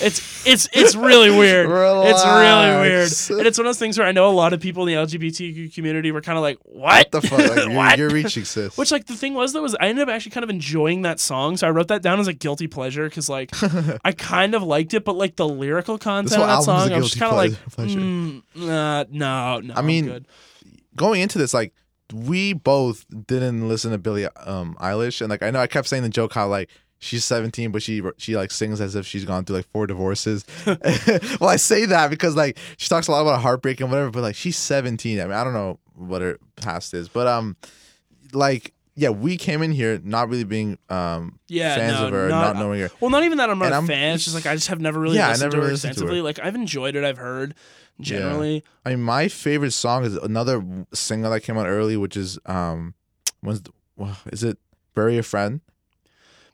[0.00, 1.68] It's it's it's really weird.
[2.08, 4.60] It's really weird, and it's one of those things where I know a lot of
[4.60, 7.38] people in the LGBTQ community were kind of like, "What, What the fuck?
[7.38, 7.98] Like, you're, What?
[7.98, 8.76] you're reaching, sis.
[8.76, 11.20] Which like the thing was though was I ended up actually kind of enjoying that
[11.20, 13.50] song, so I wrote that down as a guilty pleasure because like
[14.04, 17.10] I kind of liked it, but like the lyrical content of that song, I was
[17.10, 19.74] just kind of like, pleasure- mm, nah, no, no.
[19.74, 20.26] I mean, good.
[20.94, 21.74] going into this, like
[22.14, 26.02] we both didn't listen to Billie um, Eilish, and like I know I kept saying
[26.04, 29.44] the joke how like she's 17, but she she like sings as if she's gone
[29.44, 30.44] through like four divorces.
[30.66, 34.22] well, I say that because like she talks a lot about heartbreak and whatever, but
[34.22, 35.20] like she's 17.
[35.20, 37.56] I mean, I don't know what her past is, but um,
[38.32, 42.28] like yeah, we came in here not really being um Yeah, fans no, of her,
[42.28, 42.90] not- not, knowing her.
[43.00, 44.14] Well, not even that I'm not And a I'm- fan.
[44.14, 45.96] It's just like I just have never really Yeah, I never to her really listened
[45.98, 46.14] to her.
[46.22, 47.04] Like I've enjoyed it.
[47.04, 47.54] I've heard
[48.00, 48.64] generally.
[48.84, 52.94] I mean, my favorite song is another single that came out early, which is um,
[53.40, 53.72] when's the,
[54.32, 54.58] is it
[54.94, 55.60] "Bury a Friend"?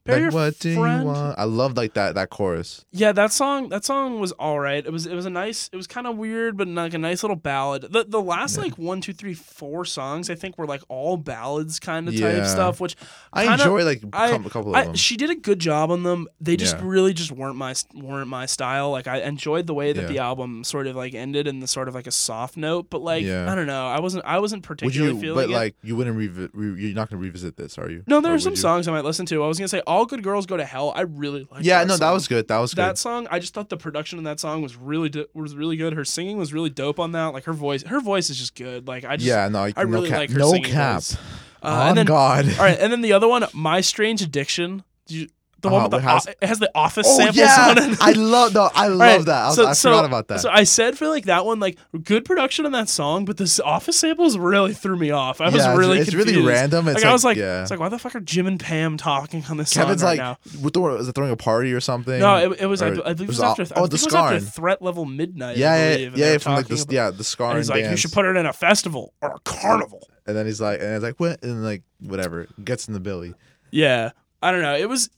[0.07, 1.01] Bury like, what do Friend?
[1.01, 1.39] you want?
[1.39, 2.85] I love like that that chorus.
[2.93, 4.85] Yeah, that song that song was all right.
[4.85, 7.23] It was it was a nice it was kind of weird, but like a nice
[7.23, 7.87] little ballad.
[7.91, 8.65] The the last Yeah.
[8.65, 12.33] like one, two, three, four songs I think were like all ballads kind of Yeah.
[12.37, 12.97] type stuff, which
[13.33, 14.95] I Kinda- enjoy like I- a couple of I, them.
[14.95, 16.29] she did a good job on them.
[16.39, 16.83] They just Yeah.
[16.85, 18.91] really just weren't my weren't my style.
[18.91, 21.89] Like I enjoyed the way that the album sort of like ended in the sort
[21.89, 23.25] of like a soft note, but like.
[23.25, 23.87] I don't know.
[23.87, 25.21] I wasn't I wasn't Would particularly you?
[25.21, 25.55] feeling But it.
[25.55, 28.03] like, you wouldn't revi- re- You're not gonna revisit this, are you?
[28.07, 28.57] no, there Or are some you?
[28.57, 29.43] songs I might listen to.
[29.43, 31.65] I was gonna say "All Good Girls Go to Hell." I really like.
[31.65, 32.15] Yeah, that no, that song.
[32.15, 32.49] was good.
[32.49, 32.83] That was good.
[32.83, 35.77] that song i just thought the production in that song was really do- was really
[35.77, 38.55] good her singing was really dope on that like her voice her voice is just
[38.55, 40.19] good like i just yeah, no, i really cap.
[40.19, 40.97] like her no singing cap.
[40.97, 41.17] voice.
[41.63, 42.45] Uh, and then God.
[42.59, 45.29] all right and then the other one my strange addiction Did you-
[45.65, 47.79] The one Uh, with the it has- it has the office Oh samples yeah, on
[47.93, 47.99] it.
[48.01, 49.43] I love no, I love Right, that.
[49.43, 50.41] I, was, so- I so- forgot about that.
[50.41, 53.59] So I said for like that one, like good production on that song, but this
[53.61, 55.41] office samples really threw me off.
[55.41, 56.87] I was Yeah, it's- really it's really random.
[56.89, 57.63] It's like, I was like- like, yeah.
[57.63, 60.19] it's like why the fuck are Jim and Pam talking on this Kevin's song right
[60.19, 60.39] like, now?
[60.71, 62.21] the, was it throwing a party or something?
[62.21, 62.83] No, it, it was.
[62.83, 63.67] Or- I believe it was, after.
[63.77, 64.41] Oh, the Scarn.
[64.41, 65.57] Threat Level Midnight.
[65.57, 67.57] Yeah, yeah, yeah, they yeah were from like this, yeah, the scar.
[67.57, 70.07] He's like, you should put it in a festival or a carnival.
[70.27, 71.43] And then he's like, and it's like, what?
[71.43, 73.35] And like, whatever, gets in the Billy.
[73.71, 74.11] Yeah,
[74.43, 74.75] I don't know.
[74.77, 75.11] It was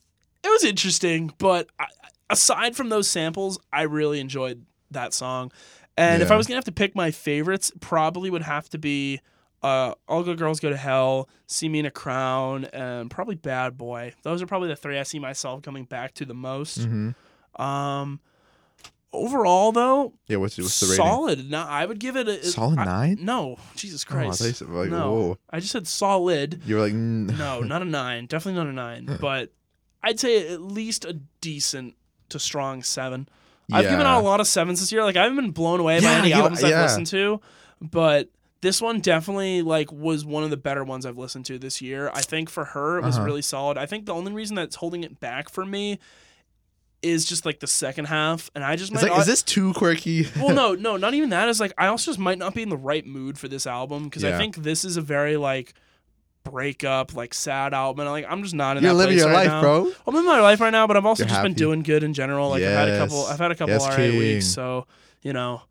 [0.47, 1.87] it was interesting, but I,
[2.31, 5.53] aside from those samples, I really enjoyed that song.
[5.97, 9.21] And if I was gonna have to pick my favorites, probably would have to be
[9.63, 13.79] uh, "All Good Girls Go to Hell," "See Me in a Crown," and probably "Bad
[13.79, 16.81] Boy." Those are probably the three I see myself coming back to the most.
[16.81, 17.63] Mm-hmm.
[17.63, 18.21] Um,
[19.13, 21.05] overall, though, Yeah, what's, what's the rating?
[21.05, 21.51] solid.
[21.51, 23.19] No, I would give it a Solid I- nine?
[23.23, 24.59] no, Jesus Oh, I Christ.
[24.59, 25.39] said, like, no, whoa.
[25.51, 26.61] I just said solid.
[26.67, 27.37] You were like, mm.
[27.39, 28.27] No, not a nine.
[28.27, 29.17] Definitely not a nine.
[29.21, 29.51] But
[30.07, 31.95] I'd say at least a decent
[32.31, 33.29] to strong seven.
[33.73, 35.03] I've given out a lot of sevens this year.
[35.05, 36.83] Like I haven't been blown away by any albums I've yeah.
[36.83, 37.41] listened to,
[37.81, 38.29] but
[38.61, 42.11] this one definitely like was one of the better ones I've listened to this year.
[42.15, 43.27] I think for her it was Uh-huh.
[43.27, 43.77] really solid.
[43.77, 45.99] I think the only reason that's holding it back for me
[47.03, 49.73] is just like the second half, and I just might like, not- is this too
[49.75, 50.27] quirky?
[50.37, 51.49] well, no, no, not even that.
[51.49, 54.05] Is like I also just might not be in the right mood for this album
[54.05, 55.75] because I think this is a very like
[56.51, 59.33] breakup, like sad album, and like I'm just not in You're that living place your
[59.33, 59.61] right life, now.
[59.61, 59.93] bro.
[60.07, 62.13] I'm living my life right now, but I've also You're just been doing good in
[62.15, 62.51] general.
[62.51, 64.87] Like I've had a couple, I've had a couple Yes, alright weeks, so
[65.23, 65.63] you know.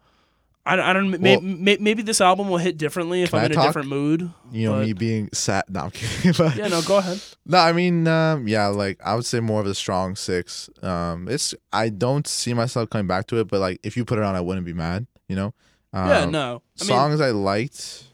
[0.67, 1.11] I, I don't.
[1.21, 3.55] May, Well- may, maybe this album will hit differently if Can I'm I in a
[3.55, 3.65] talk?
[3.67, 4.31] different mood.
[4.51, 5.65] You know, but- me being sad.
[5.69, 6.31] No, I'm kidding.
[6.39, 7.21] but Yeah, no, go ahead.
[7.45, 10.67] No, I mean, um, yeah, like I would say more of a strong six.
[10.81, 14.17] Um, it's I don't see myself coming back to it, but like if you put
[14.17, 15.05] it on, I wouldn't be mad.
[15.29, 15.53] You know.
[15.93, 16.63] Um, yeah, no.
[16.81, 18.05] I mean, songs I liked.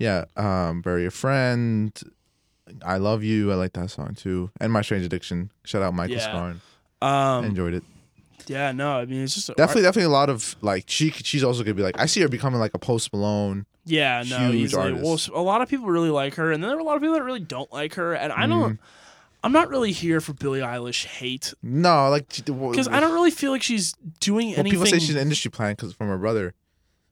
[0.00, 1.96] Yeah, um, bury a friend.
[2.84, 3.52] I love you.
[3.52, 5.52] I like that song too, and my strange addiction.
[5.64, 6.22] Shout out Michael Yeah.
[6.22, 6.60] Scarn.
[7.02, 7.84] um, Enjoyed it.
[8.46, 8.96] yeah, no.
[8.98, 11.10] I mean, it's just Definitely, definitely a lot of like she.
[11.10, 13.66] She's also gonna be like I see her becoming like a Post Malone.
[13.84, 14.92] Yeah, no, huge easily.
[14.94, 15.28] Well, artist.
[15.28, 17.02] s- a lot of people really like her, and then there are a lot of
[17.02, 18.74] people that really don't like her, and I don't.
[18.74, 18.84] Mm-hmm.
[19.42, 23.50] I'm not really here for Billie Eilish hate No, like because I don't really feel
[23.52, 24.72] like she's doing Well, anything.
[24.80, 26.52] people say she's an industry plant because from her brother,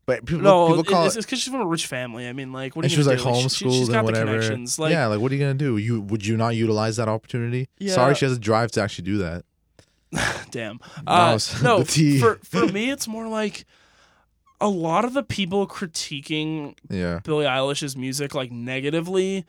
[0.09, 1.27] but people no, people call it's it.
[1.27, 2.27] because she's from a rich family.
[2.27, 3.25] I mean, like, what are and you she was like do?
[3.51, 4.27] she- homeschooled got and the whatever.
[4.33, 4.79] connections.
[4.79, 5.77] Like, yeah, like what are you gonna do?
[5.77, 7.69] You would you not utilize that opportunity?
[7.79, 7.93] Yeah.
[7.93, 9.45] Sorry, she has a drive to actually do that.
[10.51, 10.81] damn.
[11.07, 13.67] Uh, no, for for me, it's more like
[14.63, 19.45] a lot of the people critiquing Yeah, Billie Eilish's music like negatively.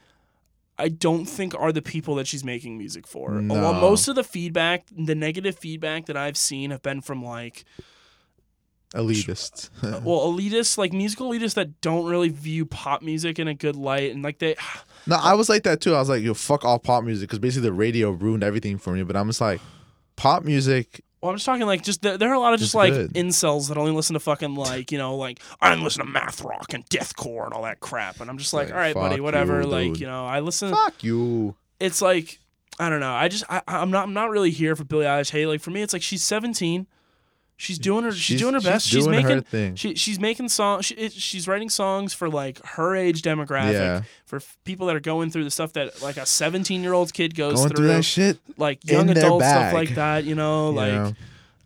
[0.78, 3.32] I don't think are the people that she's making music for.
[3.32, 3.74] No.
[3.74, 7.64] most of the feedback, the negative feedback that I've seen, have been from like
[8.94, 9.70] elitist.
[9.84, 13.76] Uh, well, elitists, like musical elitists that don't really view pop music in a good
[13.76, 14.56] light, and like they,
[15.08, 15.96] no, I was like that too.
[15.96, 18.94] I was like, yo, fuck all pop music because basically the radio ruined everything for
[18.94, 19.04] me.
[19.04, 19.62] But I'm just like,
[20.16, 21.02] pop music.
[21.22, 22.94] well, I'm just talking like just there, there are a lot of just It's like
[22.94, 23.14] good.
[23.14, 26.74] incels that only listen to fucking like you know like I listen to math rock
[26.74, 29.62] and deathcore and all that crap, and I'm just like, Like, all right, buddy, whatever.
[29.62, 30.02] you, like dude.
[30.02, 30.72] you know, I listen.
[30.72, 31.56] Fuck you.
[31.80, 32.40] It's like
[32.80, 33.14] I don't know.
[33.14, 35.32] I just I, I'm not I'm not really here for Billie Eilish.
[35.32, 36.88] Hey, like for me, it's like she's 17.
[37.62, 38.14] She's doing her.
[38.14, 38.88] She's, doing her best.
[38.88, 39.36] She's, doing making.
[39.36, 39.76] her thing.
[39.76, 40.86] She, she's making songs.
[40.86, 44.02] She, she's writing songs for like her age demographic, Yeah.
[44.26, 47.14] for f- people that are going through the stuff that like a 17 year old
[47.14, 48.40] kid goes Going through, that shit.
[48.58, 50.24] like young adult stuff like that.
[50.24, 51.14] You know, you like, know?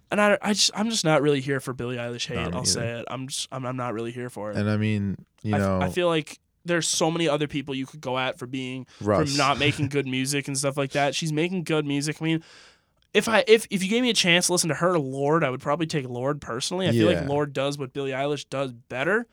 [0.09, 2.39] and I, I just, I'm just not really here for Billie Eilish hate.
[2.55, 3.05] I'll say it.
[3.07, 4.57] I'm just, I'm, I'm not really here for it.
[4.57, 7.85] And I mean, you I, know, I feel like there's so many other people you
[7.85, 9.29] could go at for being Russ.
[9.29, 11.13] from not making good music and stuff like that.
[11.13, 12.17] She's making good music.
[12.19, 12.43] I mean,
[13.13, 15.49] if I if if you gave me a chance to listen to her Lorde, I
[15.49, 16.87] would probably take Lorde personally.
[16.87, 19.27] I feel like Lorde does what Billie Eilish does better.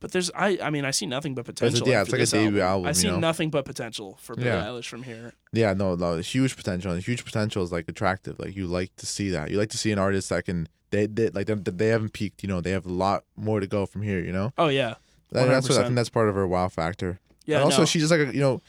[0.00, 1.88] But there's I I mean I see nothing but it's a- potential.
[1.88, 3.20] yeah, it's like a debut album, I you see know?
[3.20, 4.64] nothing but potential for Billie Yeah.
[4.64, 5.32] Eilish from here.
[5.52, 6.90] Yeah, no, no, huge potential.
[6.90, 8.38] And huge potential is like attractive.
[8.40, 9.50] Like you like to see that.
[9.50, 12.42] You like to see an artist that can they, they like they, they haven't peaked.
[12.42, 14.18] You know, they have a lot more to go from here.
[14.20, 14.94] You know, Oh yeah,
[15.32, 17.20] And that's what I think that's part of her wow factor.
[17.46, 17.56] yeah.
[17.58, 17.86] and also, no.
[17.86, 18.60] she's just like a, you know.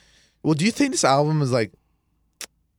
[0.44, 1.72] Well, do you think this album is like?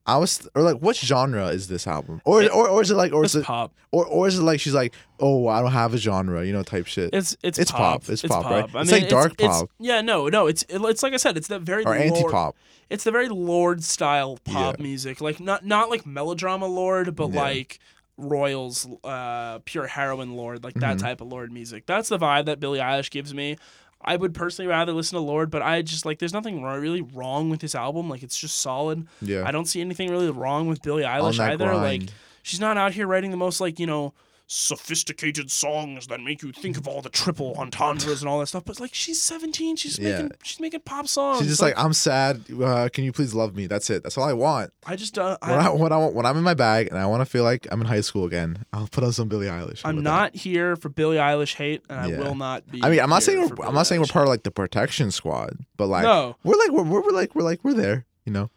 [0.07, 2.21] I was or like, what genre is this album?
[2.25, 3.73] Or It- or, or is it like, or it's is it, pop.
[3.91, 6.61] or or is it like she's like, oh, I don't have a genre, you know,
[6.63, 8.01] type shit, It's it's It's pop.
[8.03, 8.09] pop.
[8.09, 8.75] It's pop, right?
[8.75, 9.69] I It's mean, like dark it's- pop.
[9.79, 10.45] Yeah, no, no.
[10.47, 11.37] It's it- it's like I said.
[11.37, 12.55] It's that very or anti pop.
[12.89, 14.83] it's the very Lorde style pop Yeah.
[14.83, 17.41] music like not not like melodrama Lorde but Yeah.
[17.41, 17.79] like
[18.17, 21.01] royals uh pure heroin Lorde like that Mhm.
[21.01, 23.57] type of Lorde music that's the vibe that billie eilish gives me
[24.05, 27.49] i would personally rather listen to Lorde but i just like there's nothing really wrong
[27.49, 28.09] with this album.
[28.09, 29.07] Like it's just solid.
[29.21, 31.65] Yeah, i don't see anything really wrong with billie eilish either.
[31.75, 32.03] Like
[32.43, 34.13] she's not out here writing the most like you know
[34.47, 38.63] sophisticated songs that make you think of all the triple entendres and all that stuff.
[38.65, 40.13] But like she's 17, she's Yeah.
[40.23, 41.39] making she's making pop songs.
[41.39, 42.43] She's just like, I'm sad.
[42.51, 43.67] Uh, can you please love me?
[43.67, 44.03] That's it.
[44.03, 44.71] That's all I want.
[44.85, 46.97] I just uh, When I, I, when I want- when I'm in my bag and
[46.97, 49.47] I want to feel like I'm in high school again, I'll put on some Billie
[49.47, 49.81] Eilish.
[49.83, 52.83] I'm not here for Billie Eilish hate, and I will not be.
[52.83, 55.11] I mean, I'm not saying we're, I'm not saying we're part of like the protection
[55.11, 56.35] squad, but like No.
[56.43, 58.05] we're like we're, we're, we're like we're like we're there.
[58.25, 58.49] You know,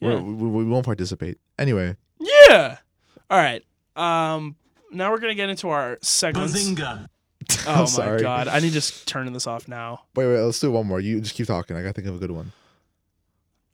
[0.00, 0.20] Yeah.
[0.20, 1.96] we, we won't participate anyway.
[2.20, 2.78] Yeah.
[3.30, 3.62] All right.
[3.96, 4.56] Um.
[4.96, 6.54] Now we're gonna get into our segments.
[6.54, 7.08] Bazinga.
[7.66, 8.22] Oh I'm my sorry.
[8.22, 8.48] god!
[8.48, 10.02] I need to s- turn this off now.
[10.16, 10.98] Wait, wait, let's do one more.
[11.00, 11.76] You just keep talking.
[11.76, 12.52] I gotta think of a good one.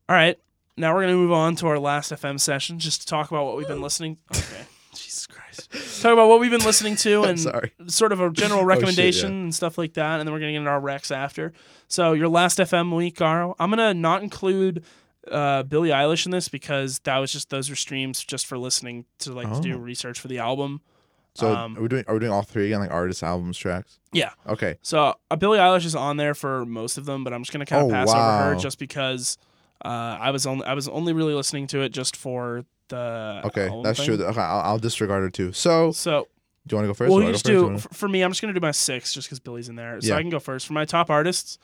[0.08, 0.38] All right.
[0.76, 3.56] Now we're gonna move on to our last FM session, just to talk about what
[3.56, 4.18] we've been listening.
[4.30, 4.64] Okay.
[4.94, 5.70] Jesus Christ.
[6.02, 7.72] Talk about what we've been listening to and Sorry.
[7.86, 9.40] sort of a general shit, recommendation yeah.
[9.44, 11.54] and stuff like that, and then we're gonna get into our Rex after.
[11.88, 13.54] So your last FM week, Garo.
[13.58, 14.84] I'm gonna not include
[15.30, 19.06] uh, Billie Eilish in this because that was just those were streams just for listening
[19.20, 19.78] to like to do Oh.
[19.78, 20.82] research for the album.
[21.34, 23.98] So Um, are we doing are we doing all three again, like artists, albums, tracks?
[24.12, 24.30] Yeah.
[24.46, 24.76] Okay.
[24.82, 27.64] So uh, Billie Eilish is on there for most of them, but I'm just gonna
[27.66, 29.38] kind of Oh, pass over her just because
[29.84, 29.88] uh,
[30.20, 33.98] I was only I was only really listening to it just for the Okay, that's
[34.04, 34.16] thing.
[34.18, 34.24] true.
[34.26, 35.52] Okay, I'll, I'll disregard her too.
[35.52, 36.28] So, So
[36.66, 37.10] do you want to go first?
[37.10, 38.20] well, or you just do for me.
[38.22, 40.16] I'm just gonna do my six just because Billie's in there, so Yeah.
[40.16, 41.58] I can go first for my top artists.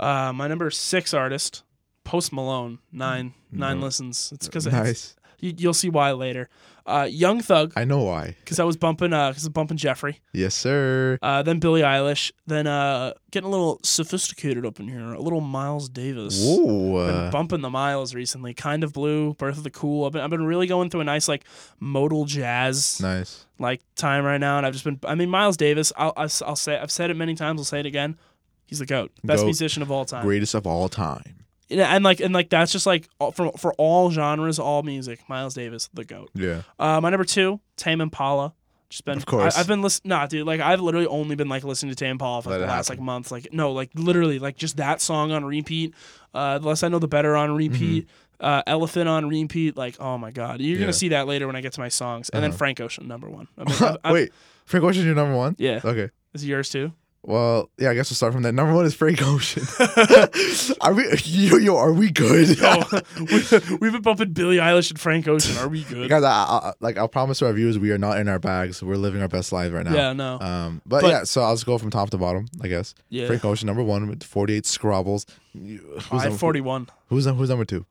[0.00, 1.62] Uh, my number six artist,
[2.02, 3.86] Post Malone, nine nine No.
[3.86, 4.32] listens.
[4.34, 5.14] It's because Nice.
[5.38, 6.48] you, you'll see why later.
[6.86, 8.36] Uh, Young Thug, I know why.
[8.40, 10.20] because I was bumping uh, because I was bumping Jeffrey.
[10.34, 11.18] Yes, sir.
[11.22, 12.30] Uh, then Billie Eilish.
[12.46, 15.14] Then uh, getting a little sophisticated up in here.
[15.14, 16.44] A little Miles Davis.
[16.44, 17.06] Whoa.
[17.06, 18.52] Been uh, bumping the miles recently.
[18.52, 19.32] Kind of blue.
[19.34, 20.04] Birth of the Cool.
[20.04, 21.44] I've been, I've been really going through a nice like
[21.80, 23.46] modal jazz nice.
[23.58, 25.00] like time right now, and I've just been.
[25.04, 25.90] I mean, Miles Davis.
[25.96, 27.60] I'll I'll, I'll say I've said it many times.
[27.60, 28.18] I'll say it again.
[28.66, 29.46] He's the goat, best Goat.
[29.46, 30.22] musician of all time.
[30.24, 31.43] Greatest of all time.
[31.70, 35.20] And, like and like that's just like for for all genres, all music.
[35.28, 36.30] Miles Davis, the goat.
[36.34, 36.62] Yeah.
[36.78, 38.52] Uh, my number two, Tame Impala.
[38.90, 39.54] Just been, Of course.
[39.54, 40.10] I, have been listening.
[40.10, 42.66] Nah, dude, like I've literally only been like listening to Tame Impala for Let the
[42.66, 43.00] last happen.
[43.00, 43.32] like month.
[43.32, 45.94] Like no, like literally, like just that song on repeat.
[46.34, 48.08] Uh, the less I know, the better on repeat.
[48.38, 49.76] Uh, Elephant on repeat.
[49.76, 50.80] Like oh my god, you're Mm-hmm.
[50.80, 50.80] Yeah.
[50.86, 52.28] gonna see that later when I get to my songs.
[52.28, 52.58] And then Uh-huh.
[52.58, 53.48] Frank Ocean, number one.
[53.58, 54.32] I mean, Wait,
[54.66, 55.56] Frank Ocean's your number one?
[55.58, 56.10] yeah, Okay.
[56.34, 56.92] is it yours too?
[57.26, 58.52] Well, yeah, I guess we'll start from that.
[58.52, 59.62] Number one is Frank Ocean.
[60.82, 62.58] are we, yo, yo, are we good?
[62.58, 62.82] Yo,
[63.18, 65.56] we, we've been bumping Billie Eilish and Frank Ocean.
[65.56, 66.10] Are we good?
[66.10, 68.82] Guys, I, I, like I'll promise to our viewers, we are not in our bags.
[68.82, 69.94] We're living our best lives right now.
[69.94, 72.68] Yeah, no, Um, but, But- yeah, so I'll just go from top to bottom, I
[72.68, 72.94] guess.
[73.08, 73.26] yeah.
[73.26, 75.24] Frank Ocean, number one with 48 scrobbles.
[75.54, 75.78] You-
[76.10, 76.88] Who's, I number, forty-one.
[77.08, 77.86] who's, who's number two?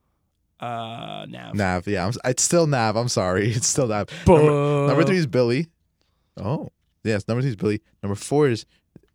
[0.60, 1.54] Uh, Nav.
[1.56, 1.86] Nav.
[1.88, 2.94] Yeah, I'm, it's still Nav.
[2.96, 3.50] I'm sorry.
[3.50, 4.08] It's still Nav.
[4.28, 5.66] Number, number three is Billie.
[6.36, 6.70] Oh,
[7.02, 7.26] yes.
[7.26, 7.82] Number three is Billie.
[8.02, 8.64] Number four is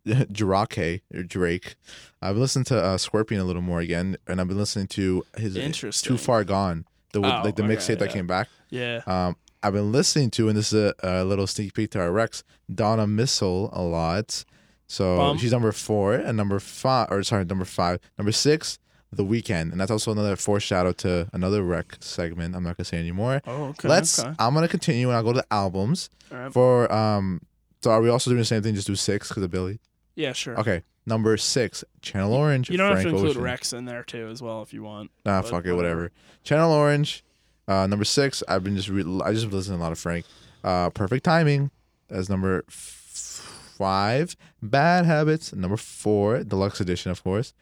[0.32, 1.76] Drake or Drake.
[2.22, 5.56] I've listening to uh, Scorpion a little more again, and I've been listening to his
[5.56, 6.10] Interesting.
[6.14, 8.48] Too Far Gone, the Oh, like the okay, mixtape that came back.
[8.70, 9.02] Yeah.
[9.08, 12.12] Um, I've been listening to, and this is a, a little sneak peek to our
[12.12, 14.46] Rex, Donna Missal a lot.
[14.88, 15.38] So Bum.
[15.38, 18.80] she's number four, and number five, or sorry, number five, number six,
[19.12, 22.56] The Weeknd, and that's also another foreshadow to another Rec segment.
[22.56, 23.42] I'm not gonna say anymore.
[23.46, 23.88] Oh, okay.
[23.88, 24.20] Let's.
[24.20, 24.34] Okay.
[24.40, 26.54] I'm gonna continue, and I'll go to albums All right.
[26.54, 27.42] for um.
[27.84, 28.76] So are we also doing the same thing?
[28.76, 29.80] Just do six because of Billie.
[30.16, 30.60] Yeah, sure.
[30.60, 32.70] Okay, number six, Channel Orange.
[32.70, 33.42] You don't Frank have to include Ocean.
[33.44, 35.12] Rex in there too, as well, if you want.
[35.26, 36.12] Nah, but fuck it, whatever.
[36.44, 37.24] Channel Orange,
[37.68, 38.44] uh, number six.
[38.48, 40.26] I've been just re- I just listening to a lot of Frank.
[40.64, 41.72] Uh, Perfect Timing
[42.10, 44.36] as number f- five.
[44.62, 47.54] Bad Habits number four, deluxe edition, of course.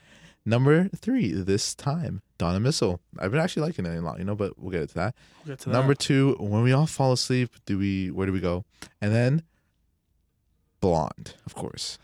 [0.45, 3.01] Number three, this time, Donna Missal.
[3.19, 5.13] I've been actually liking it a lot, you know, but we'll get into that.
[5.45, 5.73] We'll get to that.
[5.73, 5.99] Number that.
[5.99, 8.09] two, when we all fall asleep, do we?
[8.11, 8.63] Where do we go?
[9.01, 9.43] And then,
[10.79, 11.97] Blonde, of course.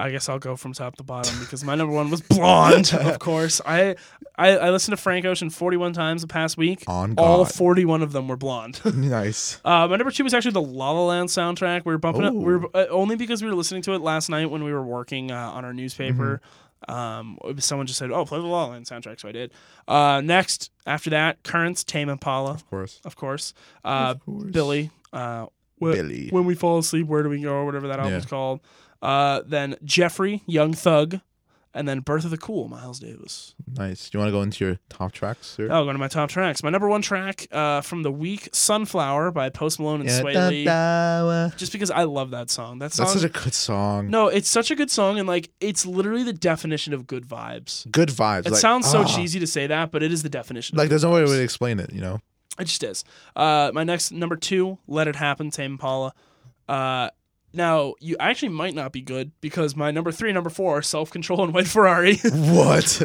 [0.00, 3.18] I guess I'll go from top to bottom because my number one was Blonde, of
[3.18, 3.60] course.
[3.66, 3.96] I,
[4.36, 6.82] I I listened to Frank Ocean 41 times the past week.
[6.86, 8.80] On All 41 of them were Blonde.
[8.96, 9.60] nice.
[9.64, 11.84] Uh, my number two was actually the La La Land soundtrack.
[11.84, 12.32] We were bumping it.
[12.34, 14.82] We were uh, only because we were listening to it last night when we were
[14.84, 16.40] working uh, on our newspaper.
[16.42, 16.46] Mm-hmm.
[16.88, 19.52] Um, someone just said, "Oh, play the La La Land soundtrack," so I did.
[19.86, 23.00] Uh, next, after that, Currents, Tame Impala, Of course.
[23.04, 23.52] of course.
[23.84, 24.44] Uh, Of course.
[24.50, 24.90] Billie.
[25.12, 25.44] Uh,
[25.78, 26.28] wh- Billie.
[26.30, 27.52] When we fall asleep, where do we go?
[27.52, 28.30] Or whatever that album's Yeah.
[28.30, 28.60] called.
[29.02, 31.20] Uh, then Jeffrey, Young Thug,
[31.72, 33.54] and then Birth of the Cool, Miles Davis.
[33.76, 34.10] Nice.
[34.10, 35.70] Do you want to go into your top tracks, sir?
[35.70, 36.62] I'll go to my top tracks.
[36.62, 41.56] My number one track uh, from the week, "Sunflower" by Post Malone and Swae Lee.
[41.56, 42.80] Just because I love that song.
[42.80, 43.06] That song.
[43.06, 44.10] That's such a good song.
[44.10, 47.90] no, it's such a good song, and like it's literally the definition of good vibes.
[47.90, 48.46] Good vibes.
[48.46, 49.04] It like, sounds so ah.
[49.04, 50.76] cheesy to say that, but it is the definition.
[50.76, 52.20] Like there's no way to explain it, you know?
[52.58, 53.04] It just is.
[53.36, 56.12] Uh, my next number two, "Let It Happen," Tame Impala.
[56.68, 57.10] Uh,
[57.52, 61.10] now you actually might not be good because my number three, number four, are "Self
[61.10, 63.02] Control" and "White Ferrari." What?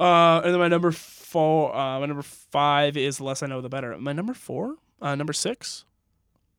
[0.00, 3.60] uh, and then my number four, uh, my number five is "The Less I Know,
[3.60, 5.84] the Better." My number four, uh, number six,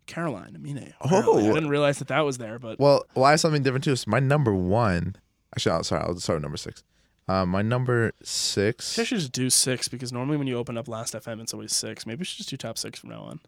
[0.06, 0.94] Caroline Amine.
[1.02, 1.38] Oh.
[1.38, 3.96] I didn't realize that that was there, but Well, well, I have something different too.
[3.96, 5.16] So my number one,
[5.56, 6.84] actually, I'll, sorry, I'll start with number six.
[7.30, 10.88] Uh, my number six I should just do six because normally when you open up
[10.88, 12.06] Last FM, it's always six.
[12.06, 13.42] Maybe we should just do top six from now on.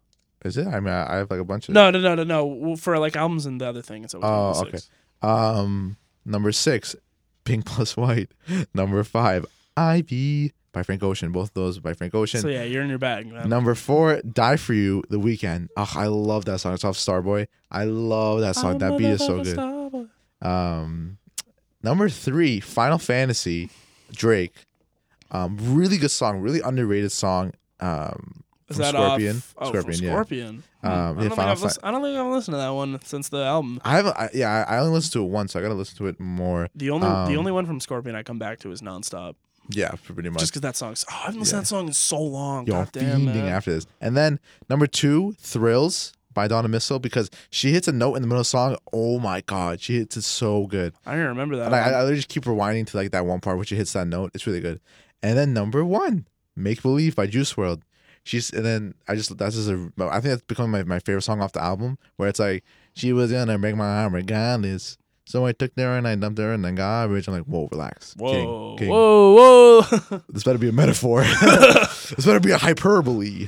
[0.45, 0.67] Is it?
[0.67, 1.73] I mean, I have like a bunch of.
[1.75, 2.45] No, no, no, no, no.
[2.45, 4.71] Well, for like albums and the other thing, it's always Oh, okay.
[4.77, 4.89] six.
[5.21, 6.95] Um, number six,
[7.43, 8.31] Pink plus White.
[8.73, 11.31] Number five, Ivy by Frank Ocean.
[11.33, 12.39] Both of those by Frank Ocean.
[12.41, 13.49] So yeah, you're in your bag, man.
[13.49, 15.67] Number four, Die for You, The Weeknd.
[15.75, 16.73] Oh, I love that song.
[16.73, 17.47] It's off Starboy.
[17.69, 18.77] I love that song.
[18.77, 20.07] that beat is so good.
[20.41, 21.17] Um,
[21.83, 23.69] number three, Final Fantasy,
[24.13, 24.53] Drake.
[25.31, 27.53] Um, really good song, really underrated song.
[27.79, 29.37] Um, Is that Scorpion.
[29.37, 29.55] Off?
[29.57, 30.11] Oh, Scorpion, from yeah.
[30.11, 30.63] Scorpion.
[30.81, 30.87] Hmm.
[30.87, 33.43] Um, I, don't think I've I don't think I've listened to that one since the
[33.43, 33.81] album.
[33.83, 34.15] I haven't.
[34.17, 35.53] I, yeah, I I only listened to it once.
[35.53, 36.69] So I gotta listen to it more.
[36.75, 39.35] The only the Um, only one from Scorpion I come back to is nonstop.
[39.69, 40.39] Yeah, pretty much.
[40.39, 41.59] Just because that song's oh, I haven't listened Yeah.
[41.59, 42.65] to that song in so long.
[42.67, 43.85] Yo, I'm damn, after this.
[44.01, 48.27] And then number two, Thrills by Donna Missal because she hits a note in the
[48.27, 48.77] middle of the song.
[48.93, 50.93] Oh my god, she hits it so good.
[51.05, 51.67] I don't remember that.
[51.67, 51.79] And I.
[51.79, 54.31] I literally just keep rewinding to like that one part where she hits that note.
[54.33, 54.79] It's really good.
[55.21, 57.81] And then number one, Make Believe by Juice WRLD.
[58.29, 61.23] She's and then I just that's just a I think that's becoming my, my favorite
[61.23, 62.63] song off the album where it's like
[62.93, 64.99] she was gonna break my arm regardless.
[65.25, 67.27] So I took her and I dumped her in the garbage.
[67.27, 68.13] I'm like, whoa, relax.
[68.13, 68.89] King, whoa, king.
[68.89, 70.21] whoa, whoa.
[70.29, 71.23] This better be a metaphor.
[71.41, 73.47] this better be a hyperbole.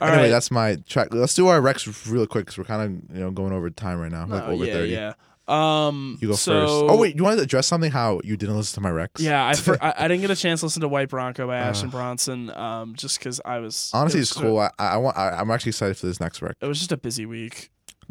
[0.00, 0.28] All anyway, right.
[0.30, 1.08] that's my track.
[1.12, 4.00] Let's do our Rex real quick because we're kind of you know going over time
[4.00, 4.92] right now, like oh, over yeah, thirty.
[4.92, 5.12] yeah.
[5.48, 6.72] Um, You go so, first.
[6.72, 7.90] Oh wait, you want to address something?
[7.90, 9.20] How you didn't listen to my Rex?
[9.20, 11.58] Yeah, I, for, I I didn't get a chance to listen to White Bronco by
[11.58, 11.90] Action Uh.
[11.90, 14.58] Bronson, um, just because I was Honestly, it it's cool.
[14.60, 15.16] I, I want.
[15.18, 16.54] I, I'm actually excited for this next Rex.
[16.60, 17.70] It was just a busy week.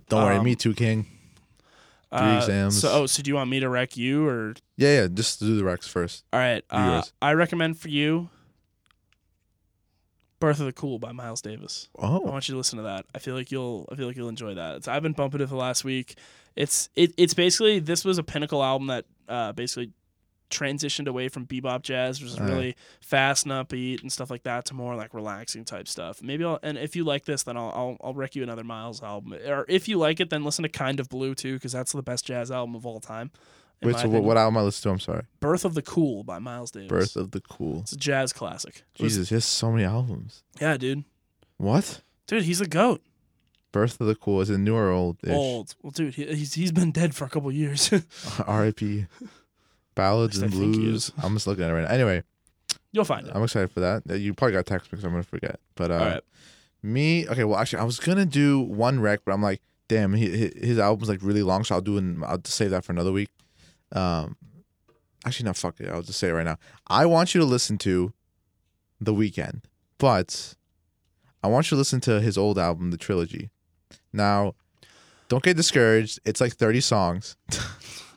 [0.09, 1.03] Don't worry, Um, me too, King.
[2.09, 2.77] Three Uh, exams.
[2.81, 4.53] So, oh, so do you want me to wreck you or?
[4.75, 5.07] Yeah, yeah.
[5.07, 6.25] Just do the Rex first.
[6.33, 6.65] All right.
[6.69, 7.01] Uh.
[7.21, 8.29] I recommend for you.
[10.41, 11.87] Birth of the Cool by Miles Davis.
[11.99, 13.05] Oh, I want you to listen to that.
[13.13, 14.77] I feel like you'll I feel like you'll enjoy that.
[14.77, 16.15] It's, I've been bumping it for the last week.
[16.55, 19.91] It's it, it's basically this was a pinnacle album that uh, basically
[20.49, 24.65] transitioned away from bebop jazz, which is really fast and upbeat and stuff like that,
[24.65, 26.21] to more like relaxing type stuff.
[26.21, 29.01] Maybe I'll and if you like this, then I'll I'll, I'll wreck you another Miles
[29.01, 29.33] album.
[29.47, 32.03] Or if you like it, then listen to Kind of Blue too, because that's the
[32.03, 33.31] best jazz album of all time.
[33.81, 33.97] wait.
[33.97, 34.93] So what, what album I listen to?
[34.93, 35.23] I'm sorry.
[35.39, 36.89] Birth of the Cool by Miles Davis.
[36.89, 37.79] Birth of the Cool.
[37.83, 38.83] It's a jazz classic.
[38.95, 40.43] It was- Jesus, he has so many albums.
[40.59, 41.05] yeah, dude.
[41.57, 42.01] What?
[42.27, 43.01] Dude, he's a goat.
[43.71, 45.17] Birth of the Cool is it new or old?
[45.27, 45.75] Old.
[45.81, 47.91] Well, dude, he, he's he's been dead for a couple years.
[48.47, 49.05] R.I.P.
[49.95, 51.11] Ballads and least I think he blues.
[51.21, 51.93] I'm just looking at it right now.
[51.93, 52.23] Anyway,
[52.93, 53.31] You'll find it.
[53.33, 54.03] I'm excited for that.
[54.19, 55.59] You probably got text because I'm gonna forget.
[55.75, 56.23] But uh, All right.
[56.83, 57.43] me, okay.
[57.43, 61.09] Well, actually, I was gonna do one rec, but I'm like, damn, he, his album's
[61.09, 63.29] like really long, so I'll do and I'll save that for another week.
[63.93, 64.35] Um,
[65.25, 65.89] actually, no, fuck it.
[65.89, 66.57] I'll just say it right now.
[66.87, 68.11] I want you to listen to
[68.99, 69.63] The Weeknd,
[69.97, 70.55] but
[71.43, 73.51] I want you to listen to his old album, The Trilogy.
[74.13, 74.55] Now,
[75.29, 76.19] don't get discouraged.
[76.25, 77.35] It's like 30 songs.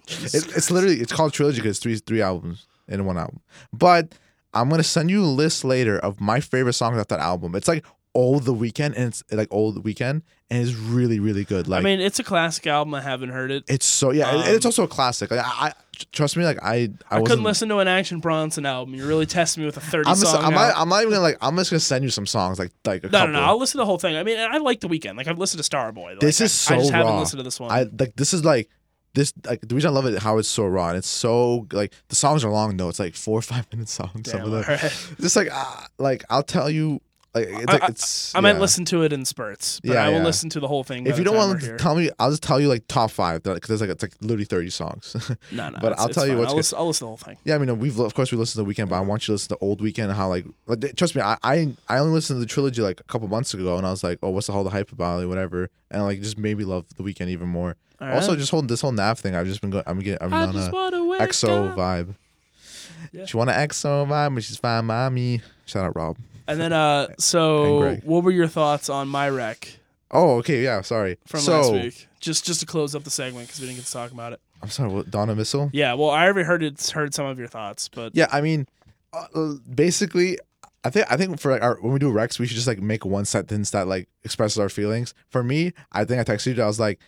[0.06, 3.40] It, it's literally it's called trilogy because it's three three albums in one album.
[3.72, 4.14] But
[4.52, 7.54] I'm gonna send you a list later of my favorite songs off that album.
[7.54, 11.44] It's like all the Weeknd and it's like all the Weeknd and it's really really
[11.44, 11.68] good.
[11.68, 12.94] Like I mean, it's a classic album.
[12.94, 13.64] I haven't heard it.
[13.66, 15.30] it's so yeah, and um, it's also a classic.
[15.30, 15.72] Like I
[16.12, 18.94] trust me, like I I, I, couldn't listen to an Action Bronson album.
[18.94, 20.44] You're really testing me with a 30 I'm, just, song.
[20.44, 22.72] I'm, not, I'm not even gonna like I'm just gonna send you some songs like
[22.84, 23.32] like a no, couple.
[23.32, 23.46] no, no.
[23.46, 24.16] I'll listen to the whole thing.
[24.16, 25.16] I mean, I like the Weeknd.
[25.16, 26.10] Like I've listened to Starboy.
[26.10, 27.70] Like, This I- is so I just haven't listened to this one.
[27.70, 28.68] I like this is like
[29.14, 31.92] this like the reason I love it how it's so raw and it's so like
[32.08, 32.88] the songs are long though.
[32.88, 34.30] It's like four or five minute songs.
[34.30, 34.64] some of them.
[34.68, 34.80] right.
[35.20, 37.00] just like ah, like I'll tell you
[37.34, 40.04] like it's I- like I- it's I might listen to it in spurts, but Yeah,
[40.04, 40.24] I will yeah.
[40.24, 41.06] listen to the whole thing.
[41.06, 43.68] If you don't want to tell me, I'll just tell you like top five because
[43.68, 45.14] there's like it's like literally thirty songs.
[45.52, 45.78] no, no.
[45.80, 46.38] but it's- I'll it's tell you fine.
[46.40, 47.36] what's I'll listen, I'll listen to the whole thing.
[47.44, 49.26] yeah, I mean we've of course we listened to the Weeknd, but I want you
[49.26, 52.12] to listen to old Weeknd and how like, like trust me, I, I I only
[52.12, 54.46] listened to the trilogy like a couple months ago and I was like, oh, what's
[54.46, 57.28] the whole the hype about it, whatever, and like just made me love the Weeknd
[57.28, 57.76] even more.
[58.00, 58.38] All Also, right.
[58.38, 59.84] just holding this whole nav thing, I've just been going.
[59.86, 60.70] I'm getting I'm I on a
[61.20, 61.76] EXO up.
[61.78, 62.14] vibe.
[63.12, 63.24] Yeah.
[63.26, 65.40] She want an EXO vibe, but she's fine by me.
[65.66, 66.16] Shout out Rob.
[66.46, 68.02] And then, uh, And so Greg.
[68.04, 69.78] what were your thoughts on my wreck
[70.10, 71.18] Oh, okay, yeah, sorry.
[71.26, 72.08] from so, last week?
[72.20, 74.40] Just, just to close up the segment because we didn't get to talk about it.
[74.62, 75.70] I'm sorry, what, Donna Missal?
[75.72, 78.66] Yeah, well, I already heard it, heard some of your thoughts, but Yeah, I mean,
[79.12, 80.38] uh, basically,
[80.84, 82.80] I think I think for like our when we do Rex, we should just like
[82.80, 85.14] make one sentence that like expresses our feelings.
[85.30, 86.62] For me, I think I texted you.
[86.62, 86.98] I was like,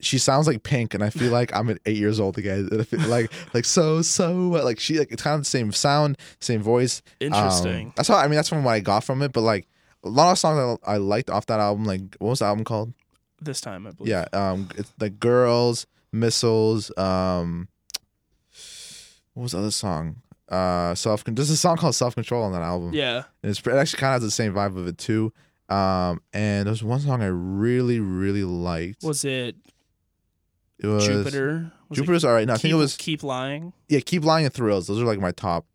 [0.00, 2.68] she sounds like Pink, and I feel like I'm at eight years old again.
[2.70, 5.72] And I feel like like so so like she like it's kind of the same
[5.72, 7.02] sound, same voice.
[7.20, 7.92] Um, interesting.
[7.96, 8.36] that's how I mean.
[8.36, 9.32] That's from what I got from it.
[9.32, 9.66] But like
[10.02, 11.84] a lot of songs I, I liked off that album.
[11.84, 12.92] Like what was the album called?
[13.40, 14.10] this time, I believe.
[14.10, 16.96] Yeah, um, it's like girls, missiles.
[16.96, 17.68] Um,
[19.34, 20.22] what was the other song?
[20.48, 21.24] Uh, self.
[21.24, 22.92] There's a song called Self Control on that album.
[22.92, 23.24] Yeah.
[23.42, 25.32] And it's it actually kind of has the same vibe of it too.
[25.68, 29.04] Um, and there's one song I really, really liked.
[29.04, 29.54] Was it
[30.82, 31.72] it was Jupiter?
[31.88, 32.46] Was it Jupiter's all right.
[32.46, 33.72] No, I think keep, it was Keep Lying.
[33.88, 34.00] yeah.
[34.00, 34.86] Keep lying and thrills.
[34.86, 35.66] Those are like my top.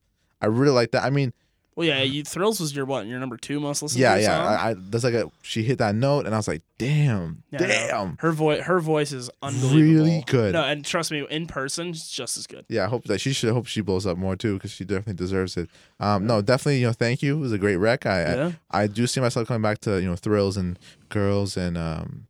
[0.42, 1.04] I really like that.
[1.04, 1.34] I mean,
[1.76, 3.06] Well, yeah, you, Thrills was your what?
[3.08, 4.44] Your number two most listened yeah, to yeah.
[4.48, 7.60] I, I that's like a she hit that note, and I was like, damn, Yeah,
[7.60, 8.18] damn.
[8.20, 10.06] Her voice, her voice is unbelievable.
[10.06, 10.54] Really good.
[10.54, 12.66] No, and trust me, in person, it's just as good.
[12.70, 15.16] Yeah, I hope that she should hope she blows up more too because she definitely
[15.16, 15.70] deserves it.
[16.00, 17.38] Um, no, definitely, you know, thank you.
[17.38, 18.06] It was a great rec.
[18.06, 18.52] I, Yeah.
[18.72, 20.78] I I do see myself coming back to you know thrills and
[21.10, 22.28] girls and um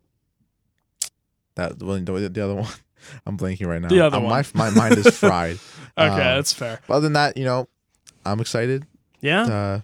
[1.56, 2.68] that well, the, the other one.
[3.28, 3.90] I'm blanking right now.
[3.90, 4.30] The other Uh, one.
[4.54, 5.60] My my mind is fried.
[5.98, 6.82] Okay, Um, that's fair.
[6.88, 7.70] But other than that, you know,
[8.26, 8.86] I'm excited.
[9.22, 9.44] Yeah.
[9.44, 9.80] Uh,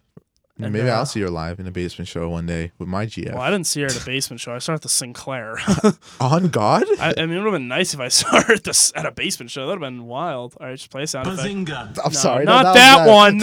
[0.59, 3.05] And, maybe uh, I'll see her live in a basement show one day with my
[3.05, 3.31] GF.
[3.33, 4.53] Well, I didn't see her at a basement show.
[4.53, 5.57] I saw her at the Sinclair.
[6.19, 6.83] On God?
[6.99, 9.05] I, I mean, it would have been nice if I saw her at, the, at
[9.05, 9.61] a basement show.
[9.67, 10.55] That would have been wild.
[10.59, 11.47] All right, just play a sound effect.
[11.47, 11.97] Bazinga.
[12.03, 13.41] I'm No, sorry, not no, that, was one.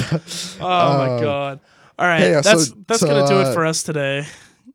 [0.60, 1.60] Oh my Uh, god.
[1.98, 4.26] All right, hey, uh, so- that's that's so, gonna do uh, it for us today.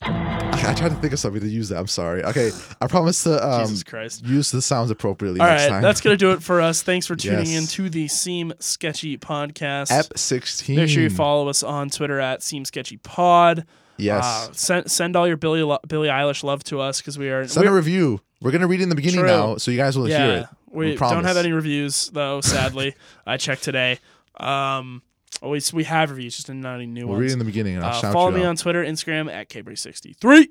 [0.06, 1.78] I, I tried to think of something to use that.
[1.78, 2.24] I'm sorry.
[2.24, 2.52] Okay,
[2.82, 4.26] I promise to um, Jesus Christ.
[4.26, 5.82] use the sounds appropriately All next right, time.
[5.82, 6.82] that's gonna do it for us.
[6.84, 9.92] Thanks for tuning in to the Seem Sketchy podcast.
[9.92, 10.76] Ep 16.
[10.76, 13.66] Make sure you follow us on Twitter at Seem Sketchy Pod.
[13.98, 14.24] Yes.
[14.26, 17.48] Uh, send send all your Billy Lo- Billie Eilish love to us because we are
[17.48, 18.22] Send a we're- review.
[18.42, 19.30] We're gonna read it in the beginning True.
[19.30, 20.48] now, so you guys will hear yeah it.
[20.70, 22.42] we, We don't have any reviews though.
[22.42, 22.94] Sadly,
[23.26, 24.00] I checked today.
[24.38, 25.02] Um,
[25.42, 27.34] always we have reviews, just a not any new We'll read it ones.
[27.34, 28.50] in the beginning, and I'll Uh, shout follow you me out.
[28.50, 30.48] on Twitter, Instagram at kbray63.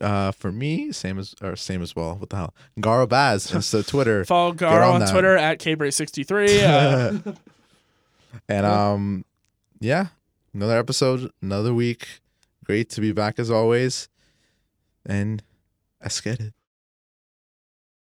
[0.00, 2.16] uh, for me, same as or same as well.
[2.16, 2.54] What the hell?
[2.78, 5.10] Garo Baz the Twitter, Follow Garo on on, that.
[5.10, 6.62] Twitter at kbray63.
[7.28, 7.32] Uh,
[8.48, 9.24] and um,
[9.80, 10.06] yeah,
[10.54, 12.06] another episode, another week.
[12.64, 14.08] Great to be back as always,
[15.06, 15.42] and
[16.00, 16.52] let's get it.